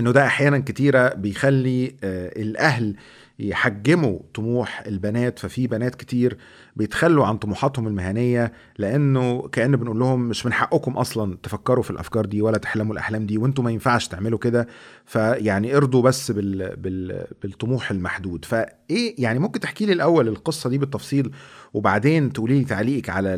[0.00, 2.96] إنه ده أحيانا كتيرة بيخلي آه، الأهل
[3.38, 5.38] يحجموا طموح البنات.
[5.38, 6.38] ففي بنات كتير
[6.76, 12.24] بيتخلوا عن طموحاتهم المهنية لأنه كأن بنقول لهم مش من حقكم أصلا تفكروا في الأفكار
[12.26, 14.68] دي ولا تحلموا الأحلام دي وأنتم ما ينفعش تعملوا كده.
[15.04, 16.76] فيعني ارضوا بس بال...
[16.76, 17.26] بال...
[17.42, 18.44] بالطموح المحدود.
[18.44, 21.30] فإيه يعني ممكن تحكي لي الأول القصة دي بالتفصيل
[21.74, 23.30] وبعدين تقولي لي تعليقك على.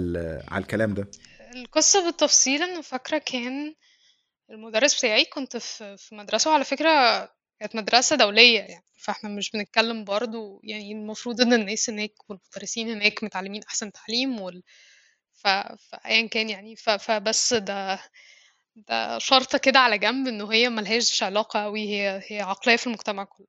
[0.49, 1.09] على الكلام ده؟
[1.75, 3.75] القصة بالتفصيل إنه فاكرة كان
[4.51, 6.91] المدرس بتاعي كنت في مدرسة وعلى فكرة
[7.61, 13.25] كانت مدرسة دولية يعني فإحنا مش بنتكلم برضو يعني المفروض إن الناس هناك والمدرسين هناك
[13.25, 14.63] متعلمين أحسن تعليم وال...
[15.35, 15.49] ف...
[15.49, 16.91] فايا كان يعني ف...
[16.91, 18.01] فبس ده
[18.77, 23.25] ده شرطة كده على جنب إنه هي ملهاش علاقة أوي هي هي عقلية في المجتمع
[23.25, 23.47] كله.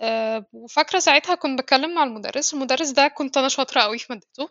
[0.00, 4.48] أه وفاكرة ساعتها كنت بتكلم مع المدرس المدرس ده كنت أنا شاطرة أوي في مادته.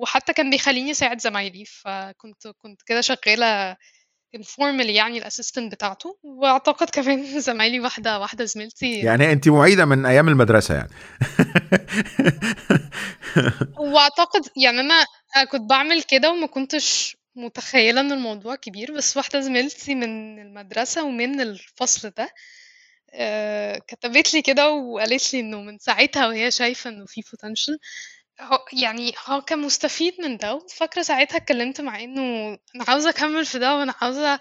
[0.00, 3.76] وحتى كان بيخليني أساعد زمايلي فكنت كنت كده شغالة
[4.36, 10.28] informally يعني الأسيستنت بتاعته وأعتقد كمان زمايلي واحدة واحدة زميلتي يعني انت معيدة من أيام
[10.28, 10.90] المدرسة يعني.
[13.78, 15.04] وأعتقد يعني أنا
[15.36, 21.04] أنا كنت بعمل كده وما كنتش متخيلة إن الموضوع كبير بس واحدة زميلتي من المدرسة
[21.04, 22.30] ومن الفصل ده
[23.14, 27.78] آه، كتبت لي كده وقالت لي إنه من ساعتها وهي شايفة إنه في potential
[28.40, 32.22] هو يعني هو كان مستفيد من ده وفاكرة ساعتها اتكلمت معاه إنه
[32.76, 34.38] أنا عاوزة أكمل في ده وأنا عاوزة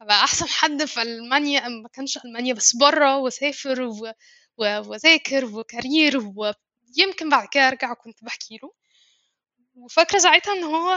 [0.00, 4.12] أبقى أحسن حد في ألمانيا ما كانش ألمانيا بس بره وأسافر و-
[4.58, 8.72] و- وأذاكر وكارير ويمكن بعد كده أرجع كنت بحكي له.
[9.74, 10.94] وفاكرة ساعتها إن هو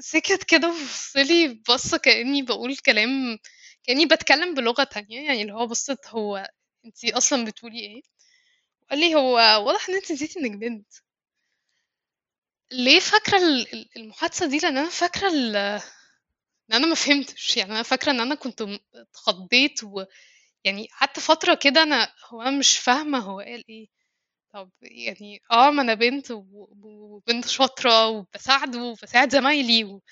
[0.00, 3.38] سكت كده وبصلي بصة كأني بقول كلام
[3.84, 6.50] كأني بتكلم بلغة تانية يعني اللي هو بصت هو
[6.84, 8.02] أنتي أصلا بتقولي إيه؟
[8.82, 9.34] وقال لي هو
[9.66, 10.88] واضح إن انت نسيتي إنك بنت.
[12.72, 15.80] ليه فاكرة ال- ال- المحادثة دي؟ لأن أنا فاكرة ال- إن
[16.74, 17.56] أنا ما فهمتش.
[17.56, 22.58] يعني أنا فاكرة إن أنا كنت م- اتخضيت ويعني قعدت فترة كده أنا هو أنا
[22.58, 23.86] مش فاهمة هو قال إيه.
[24.54, 30.02] طب يعني آه ما أنا بنت وبنت شاطرة وبساعده وبساعد زمايلي و...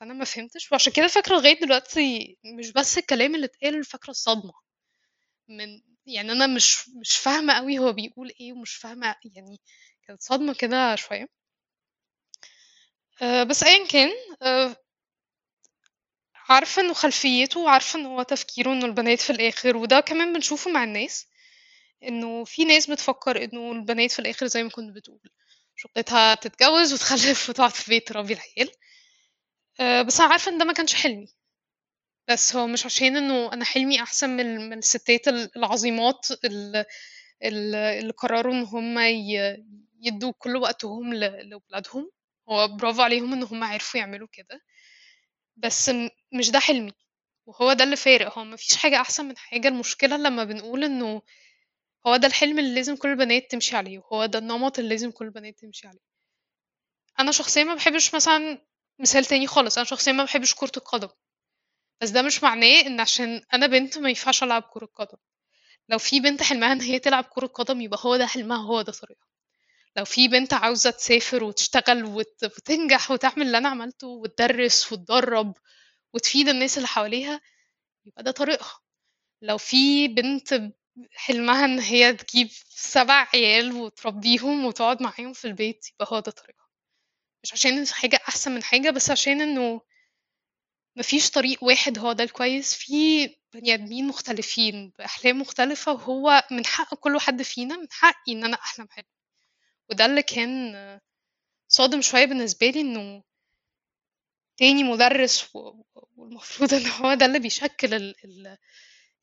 [0.00, 0.72] فأنا ما فهمتش.
[0.72, 4.52] وعشان كده فاكرة لغاية دلوقتي مش بس الكلام اللي اتقال فاكرة الصدمة.
[5.48, 9.60] من يعني أنا مش مش فاهمة قوي هو بيقول إيه ومش فاهمة يعني
[10.08, 11.28] كانت صدمة كده شوية.
[13.22, 14.10] أه بس ايا كان
[14.42, 14.76] أه
[16.48, 20.84] عارفة إنه خلفيته وعارفة ان هو تفكيره إنه البنات في الآخر وده كمان بنشوفه مع
[20.84, 21.26] الناس
[22.04, 25.20] إنه في ناس بتفكر إنه البنات في الآخر زي ما كنت بتقول
[25.76, 28.72] شغلتها تتجوز وتخلف وتقعد في بيت تربي العيال.
[29.80, 31.26] أه بس أنا عارفة إن ده ما كانش حلمي.
[32.30, 36.76] بس هو مش عشان إنه أنا حلمي أحسن من من الستات ال- العظيمات ال-
[37.44, 38.98] ال- اللي قرروا إن هم
[40.02, 42.10] يدوا كل وقتهم ل- لأولادهم.
[42.50, 44.60] هو برافو عليهم إن هم عرفوا يعملوا كده.
[45.56, 45.90] بس
[46.32, 46.92] مش ده حلمي.
[47.46, 48.38] وهو ده اللي فارق.
[48.38, 49.68] هو مفيش حاجة أحسن من حاجة.
[49.68, 51.22] المشكلة لما بنقول إنه
[52.06, 55.24] هو ده الحلم اللي لازم كل البنات تمشي عليه وهو ده النمط اللي لازم كل
[55.26, 56.00] البنات تمشي عليه.
[57.20, 58.66] أنا شخصيا ما بحبش مثلا
[59.00, 59.78] مثال تاني خالص.
[59.78, 61.08] أنا شخصيا ما بحبش كرة القدم.
[62.02, 65.18] بس ده مش معناه إن عشان أنا بنت ما ينفعش ألعب كرة قدم.
[65.88, 68.92] لو في بنت حلمها إن هي تلعب كرة قدم يبقى هو ده حلمها هو ده
[68.92, 69.29] طريقها.
[69.96, 72.44] لو في بنت عاوزة تسافر وتشتغل وت...
[72.44, 75.56] وتنجح وتعمل اللي أنا عملته وتدرس وتدرب
[76.14, 77.40] وتفيد الناس اللي حواليها
[78.06, 78.80] يبقى ده طريقها.
[79.42, 80.62] لو في بنت
[81.14, 86.68] حلمها إن هي تجيب سبع عيال وتربيهم وتقعد معاهم في البيت يبقى هو ده طريقها.
[87.44, 89.80] مش عشان حاجة أحسن من حاجة بس عشان إنه
[90.96, 92.74] مفيش طريق واحد هو ده الكويس.
[92.74, 98.44] في بني آدمين مختلفين بأحلام مختلفة وهو من حق كل حد فينا من حقي إن
[98.44, 99.04] أنا أحلم حلم.
[99.90, 100.74] وده اللي كان
[101.68, 103.22] صادم شوية بالنسبة لي إنه
[104.58, 105.50] تاني مدرس
[106.16, 108.56] والمفروض إن هو ده اللي بيشكل ال- ال-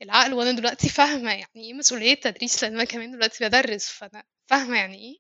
[0.02, 4.78] العقل وأنا دلوقتي فاهمة يعني إيه مسؤولية تدريس لأن أنا كمان دلوقتي بدرس فأنا فاهمة
[4.78, 5.18] يعني إيه.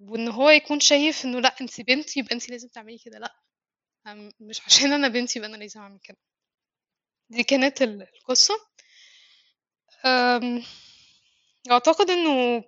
[0.00, 3.34] وإن هو يكون شايف إنه لأ أنتِ بنت يبقى أنتِ لازم تعملي كده لأ.
[4.40, 6.18] مش عشان أنا بنت يبقى أنا لازم أعمل كده.
[7.30, 8.54] دي كانت ال- القصة.
[11.70, 12.64] أعتقد إنه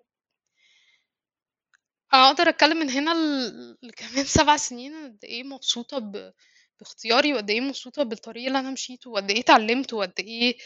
[2.13, 6.33] أقدر أتكلم من هنا ل- لكمان سبع سنين قد إيه مبسوطة ب...
[6.81, 10.59] باختياري وقد إيه مبسوطة بالطريق اللي أنا مشيته وقد إيه اتعلمت وقد إيه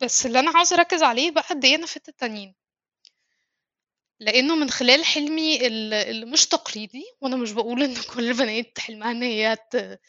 [0.00, 2.54] بس اللي أنا عاوزة أركز عليه بقى قد إيه أنا فدت التانيين.
[4.20, 9.10] لأنه من خلال حلمي ال- اللي مش تقليدي وأنا مش بقول إن كل البنات حلمها
[9.10, 10.00] إن هي ت...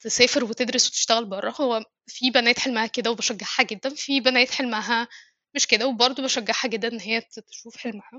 [0.00, 5.08] تسافر وتدرس وتشتغل بره هو في بنات حلمها كده وبشجعها جدا في بنات حلمها
[5.54, 8.10] مش كده وبرضه بشجعها جدا إن هي تشوف حلمها.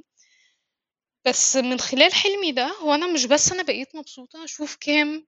[1.28, 5.26] بس من خلال حلمي ده هو أنا مش بس أنا بقيت مبسوطة أشوف كام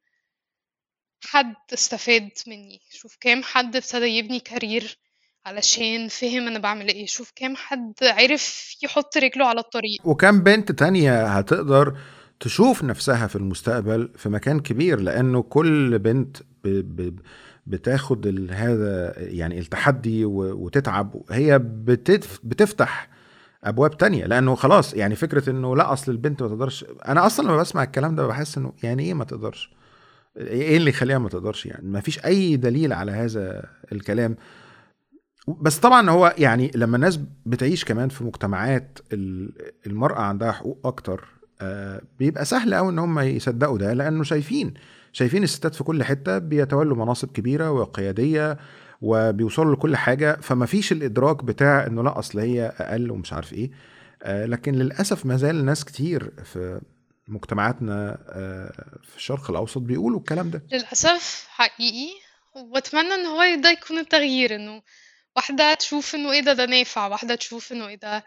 [1.23, 4.97] حد استفاد مني شوف كام حد ابتدى يبني كارير
[5.45, 10.07] علشان فهم أنا بعمل إيه شوف كام حد عرف يحط رجله على الطريق.
[10.07, 11.97] وكم بنت تانية هتقدر
[12.39, 16.67] تشوف نفسها في المستقبل في مكان كبير لأنه كل بنت ب
[17.01, 17.19] ب
[17.67, 23.09] بتاخد هذا يعني التحدي و- وتتعب هي بتف بتفتح
[23.63, 27.57] أبواب تانية لأنه خلاص يعني فكرة إنه لا أصل البنت ما تقدرش أنا أصلا لما
[27.57, 29.71] بسمع الكلام ده بحس إنه يعني إيه ما تقدرش؟
[30.37, 34.35] إيه اللي يخليها ما تقدرش يعني؟ ما فيش أي دليل على هذا الكلام.
[35.47, 41.25] بس طبعا هو يعني لما الناس بتعيش كمان في مجتمعات ال- المرأة عندها حقوق أكتر
[41.61, 44.73] آه، بيبقى سهل قوي إن هم يصدقوا ده لأنه شايفين
[45.11, 48.57] شايفين الستات في كل حتة بيتولوا مناصب كبيرة وقيادية
[49.01, 53.71] وبيوصلوا لكل حاجة فما فيش الإدراك بتاع إنه لا أصل هي أقل ومش عارف إيه.
[54.23, 56.81] آه، لكن للأسف ما زال ناس كتير في
[57.27, 60.63] مجتمعاتنا آه، في الشرق الأوسط بيقولوا الكلام ده.
[60.71, 62.09] للأسف حقيقي
[62.55, 64.81] وأتمنى إن هو ده يكون التغيير إنه
[65.35, 68.23] واحدة تشوف إنه إيه ده ده نافع واحدة تشوف إنه إيه ده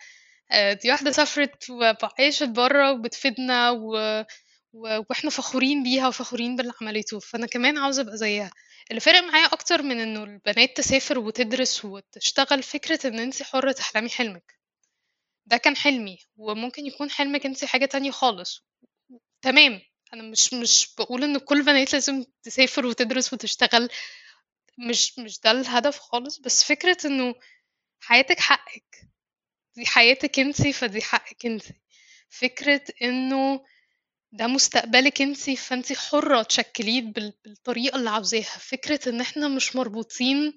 [0.53, 4.25] آه، دي واحدة سافرت وعاشت برا وبتفيدنا و...
[4.73, 7.19] وإحنا فخورين بيها وفخورين باللي عملته.
[7.19, 8.51] فأنا كمان عاوزة أبقى زيها.
[8.91, 14.09] اللي فرق معايا أكتر من إنه البنات تسافر وتدرس وتشتغل فكرة إن انتي حرة تحلمي
[14.11, 14.59] حلمك.
[15.47, 18.65] ده كان حلمي وممكن يكون حلمك انتي حاجة تانية خالص.
[19.43, 19.81] تمام
[20.15, 23.89] أنا مش مش بقول إن كل البنات لازم تسافر وتدرس وتشتغل
[24.79, 27.35] مش مش ده الهدف خالص بس فكرة إنه
[28.01, 29.09] حياتك حقك
[29.77, 31.75] دي حياتك انتي فدي حقك انتي
[32.29, 33.65] فكرة إنه
[34.35, 38.43] ده مستقبلك انتي فانتي حرة تشكليه بال- بالطريقة اللي عاوزاها.
[38.43, 40.55] فكرة إن إحنا مش مربوطين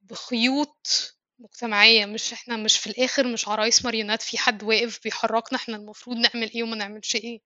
[0.00, 5.76] بخيوط مجتمعية مش إحنا مش في الآخر مش عرايس ماريونات في حد واقف بيحركنا إحنا
[5.76, 7.40] المفروض نعمل إيه وما نعملش إيه.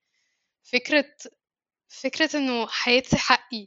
[0.62, 1.04] فكرة
[1.88, 3.66] فكرة إنه حياتي حقي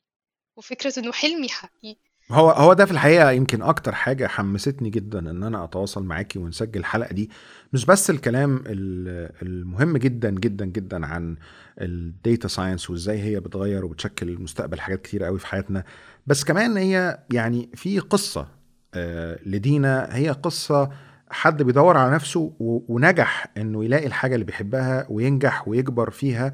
[0.55, 1.95] وفكرة إنه حلمي حقي
[2.31, 6.79] هو هو ده في الحقيقة يمكن أكتر حاجة حمستني جدا إن أنا أتواصل معاكي ونسجل
[6.79, 7.29] الحلقة دي.
[7.73, 11.35] مش بس الكلام ال- المهم جدا جدا جدا عن
[11.81, 15.83] ال data science وإزاي هي بتغير وبتشكل مستقبل حاجات كتير قوي في حياتنا
[16.27, 18.47] بس كمان هي يعني في قصة
[18.93, 20.15] آه، لدينا.
[20.15, 20.89] هي قصة
[21.29, 26.53] حد بيدور على نفسه ونجح إنه يلاقي الحاجة اللي بيحبها وينجح ويكبر فيها.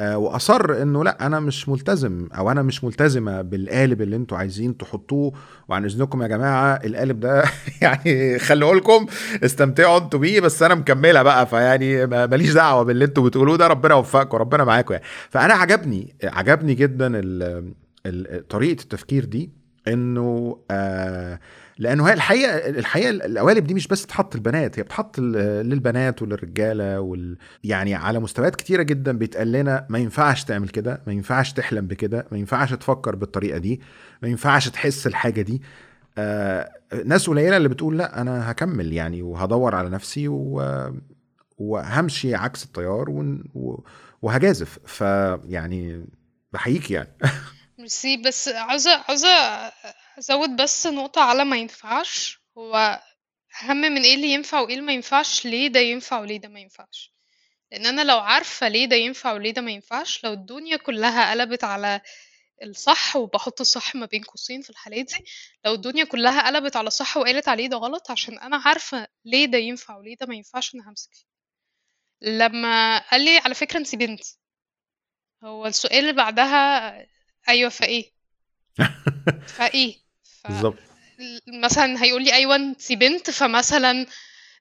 [0.00, 5.32] وأصر إنه لا أنا مش ملتزم أو أنا مش ملتزمة بالقالب اللي أنتوا عايزين تحطوه
[5.68, 7.44] وعن إذنكم يا جماعة القالب ده
[7.82, 9.06] يعني خلوه لكم
[9.44, 13.66] استمتعوا أنتوا بيه بس أنا مكملة بقى فيعني ما- ماليش دعوة باللي أنتوا بتقولوه ده
[13.66, 15.04] ربنا يوفقكم ربنا معاكم يعني.
[15.30, 17.08] فأنا عجبني عجبني جدا
[18.48, 19.50] طريقة التفكير دي
[19.88, 21.40] إنه آه
[21.78, 27.38] لأنه هي الحقيقة الحقيقة القوالب دي مش بس بتحط البنات هي بتحط للبنات وللرجالة وال
[27.64, 32.26] يعني على مستويات كتيرة جدا بيتقال لنا ما ينفعش تعمل كده ما ينفعش تحلم بكده
[32.32, 33.80] ما ينفعش تفكر بالطريقة دي
[34.22, 35.62] ما ينفعش تحس الحاجة دي.
[36.18, 36.72] آه
[37.04, 40.62] ناس قليلة اللي بتقول لا أنا هكمل يعني وهدور على نفسي و...
[41.58, 43.44] وهمشي عكس التيار ون...
[43.54, 43.80] و...
[44.22, 44.78] وهجازف.
[44.86, 46.06] فيعني
[46.52, 47.08] بحييك يعني.
[47.78, 49.28] ميرسي بس عاوزة عاوزة
[50.18, 52.40] أزود بس نقطة على ما ينفعش.
[52.58, 53.02] هو
[53.62, 56.60] أهم من إيه اللي ينفع وإيه اللي ما ينفعش؟ ليه ده ينفع وليه ده ما
[56.60, 57.14] ينفعش؟
[57.72, 61.64] لأن أنا لو عارفة ليه ده ينفع وليه ده ما ينفعش لو الدنيا كلها قلبت
[61.64, 62.00] على
[62.62, 65.24] الصح وبحط الصح ما بين قوسين في الحالة دي
[65.64, 69.58] لو الدنيا كلها قلبت على صح وقالت عليه ده غلط عشان أنا عارفة ليه ده
[69.58, 71.26] ينفع وليه ده ما ينفعش أنا همسك فيه.
[72.22, 74.24] لما قال لي على فكرة انتي بنت
[75.44, 77.06] هو السؤال اللي بعدها
[77.48, 78.12] أيوه فإيه؟
[79.56, 80.07] فإيه؟
[80.44, 80.46] ف...
[80.46, 80.78] بالظبط
[81.48, 84.06] مثلا هيقول لي أيوه انتي بنت فمثلا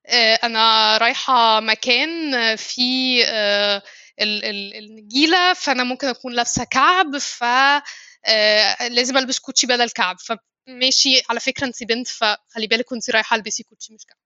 [0.06, 3.84] آه، أنا رايحة مكان فيه آه،
[4.22, 10.16] ال- ال- النجيلة فأنا ممكن أكون لابسة كعب ف آه، لازم ألبس كوتشي بدل كعب.
[10.20, 14.18] فماشي على فكرة انتي بنت فخلي بالك وانتي رايحة ألبسي كوتشي مش كعب.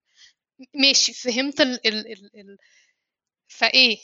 [0.74, 2.58] ماشي فهمت ال ال ال ال
[3.48, 3.98] فإيه؟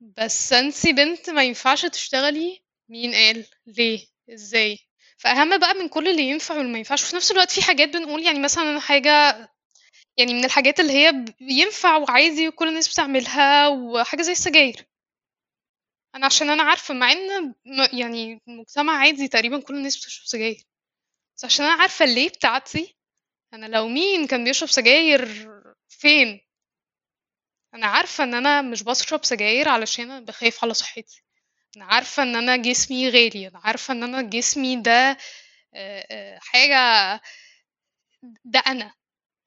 [0.00, 4.78] بس انتي بنت ما ينفعش تشتغلي؟ مين قال؟ ليه؟ إزاي؟
[5.26, 7.04] فأهم بقى من كل اللي ينفع واللي ما ينفعش.
[7.04, 9.10] وفي نفس الوقت في حاجات بنقول يعني مثلا حاجة
[10.18, 14.86] يعني من الحاجات اللي هي ب- ينفع وعادي وكل الناس بتعملها وحاجة زي السجاير.
[16.14, 17.54] أنا عشان أنا عارفة مع م-
[17.98, 20.64] يعني مجتمع عادي تقريبا كل الناس بتشرب سجاير.
[21.36, 22.96] بس عشان أنا عارفة ليه بتاعتي
[23.54, 25.28] أنا لو مين كان بيشرب سجاير
[25.88, 26.40] فين؟
[27.74, 31.22] أنا عارفة إن أنا مش بشرب سجاير علشان أنا بخاف على صحتي.
[31.76, 35.16] أنا عارفة إن أنا جسمي غالي أنا عارفة إن أنا جسمي ده
[36.40, 37.20] حاجة
[38.44, 38.94] ده أنا.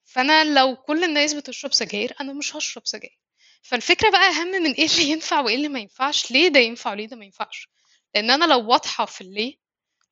[0.04, 3.18] فأنا لو كل الناس بتشرب سجاير أنا مش هشرب سجاير.
[3.62, 7.06] فالفكرة بقى أهم من إيه اللي ينفع وإيه اللي ما ينفعش ليه ده ينفع وليه
[7.08, 7.68] ده ما ينفعش؟
[8.14, 9.54] لأن أنا لو واضحة في الليه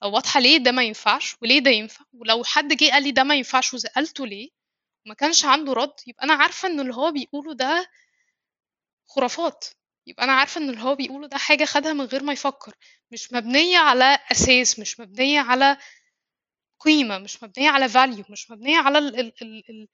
[0.02, 3.24] لو واضحة ليه ده ما ينفعش وليه ده ينفع ولو حد جه قال لي ده
[3.24, 4.50] ما ينفعش وسألته ليه
[5.06, 7.90] وما كانش عنده رد يبقى أنا عارفة إن اللي هو بيقوله ده
[9.08, 9.64] خرافات.
[10.08, 12.72] يبقى أنا عارفة إن اللي هو بيقوله ده حاجة خدها من غير ما يفكر
[13.12, 15.76] مش مبنية على أساس مش مبنية على
[16.80, 19.88] قيمة مش مبنية على value مش مبنية على ال ال ال ال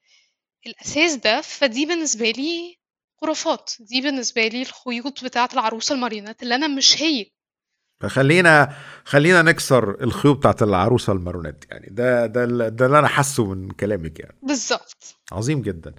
[0.67, 1.41] الأساس ده.
[1.41, 2.77] فدي بالنسبة لي
[3.21, 7.25] خرافات دي بالنسبة لي الخيوط بتاعة العروسة الماريونات اللي أنا مش هي.
[8.01, 13.71] فخلينا خلينا نكسر الخيوط بتاعت العروسة المارونات يعني ده ده ده اللي أنا حاسه من
[13.71, 14.37] كلامك يعني.
[14.43, 15.17] بالظبط.
[15.31, 15.95] عظيم جدا.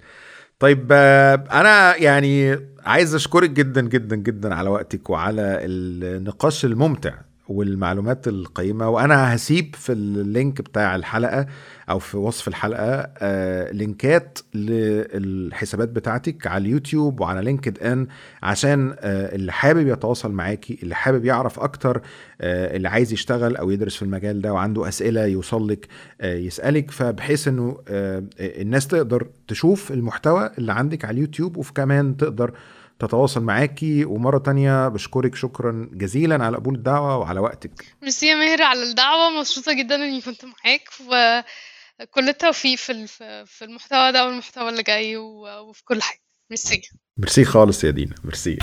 [0.59, 7.26] طيب آه، أنا يعني عايز أشكرك جدا جدا جدا على وقتك وعلى النقاش الممتع.
[7.49, 11.45] والمعلومات القيمة وأنا هسيب في اللينك بتاع الحلقة
[11.89, 18.07] أو في وصف الحلقة آه، لينكات للحسابات بتاعتك على اليوتيوب وعلى لينكد إن
[18.43, 22.01] عشان آه، اللي حابب يتواصل معاكي اللي حابب يعرف أكتر
[22.41, 25.87] آه، اللي عايز يشتغل أو يدرس في المجال ده وعنده أسئلة يوصل لك
[26.21, 32.17] آه، يسألك فبحيث إنه آه، الناس تقدر تشوف المحتوى اللي عندك على اليوتيوب وفي كمان
[32.17, 32.51] تقدر
[32.99, 37.85] تتواصل معاكي ومرة تانية بشكرك شكرا جزيلا على قبول الدعوة وعلى وقتك.
[38.01, 43.07] ميرسي يا ماهر على الدعوة مبسوطة جدا إني كنت معاك وكل التوفيق في
[43.45, 46.21] في المحتوى ده والمحتوى اللي جاي وفي كل حاجة.
[46.49, 46.81] ميرسي.
[47.17, 48.57] ميرسي خالص يا دينا ميرسي.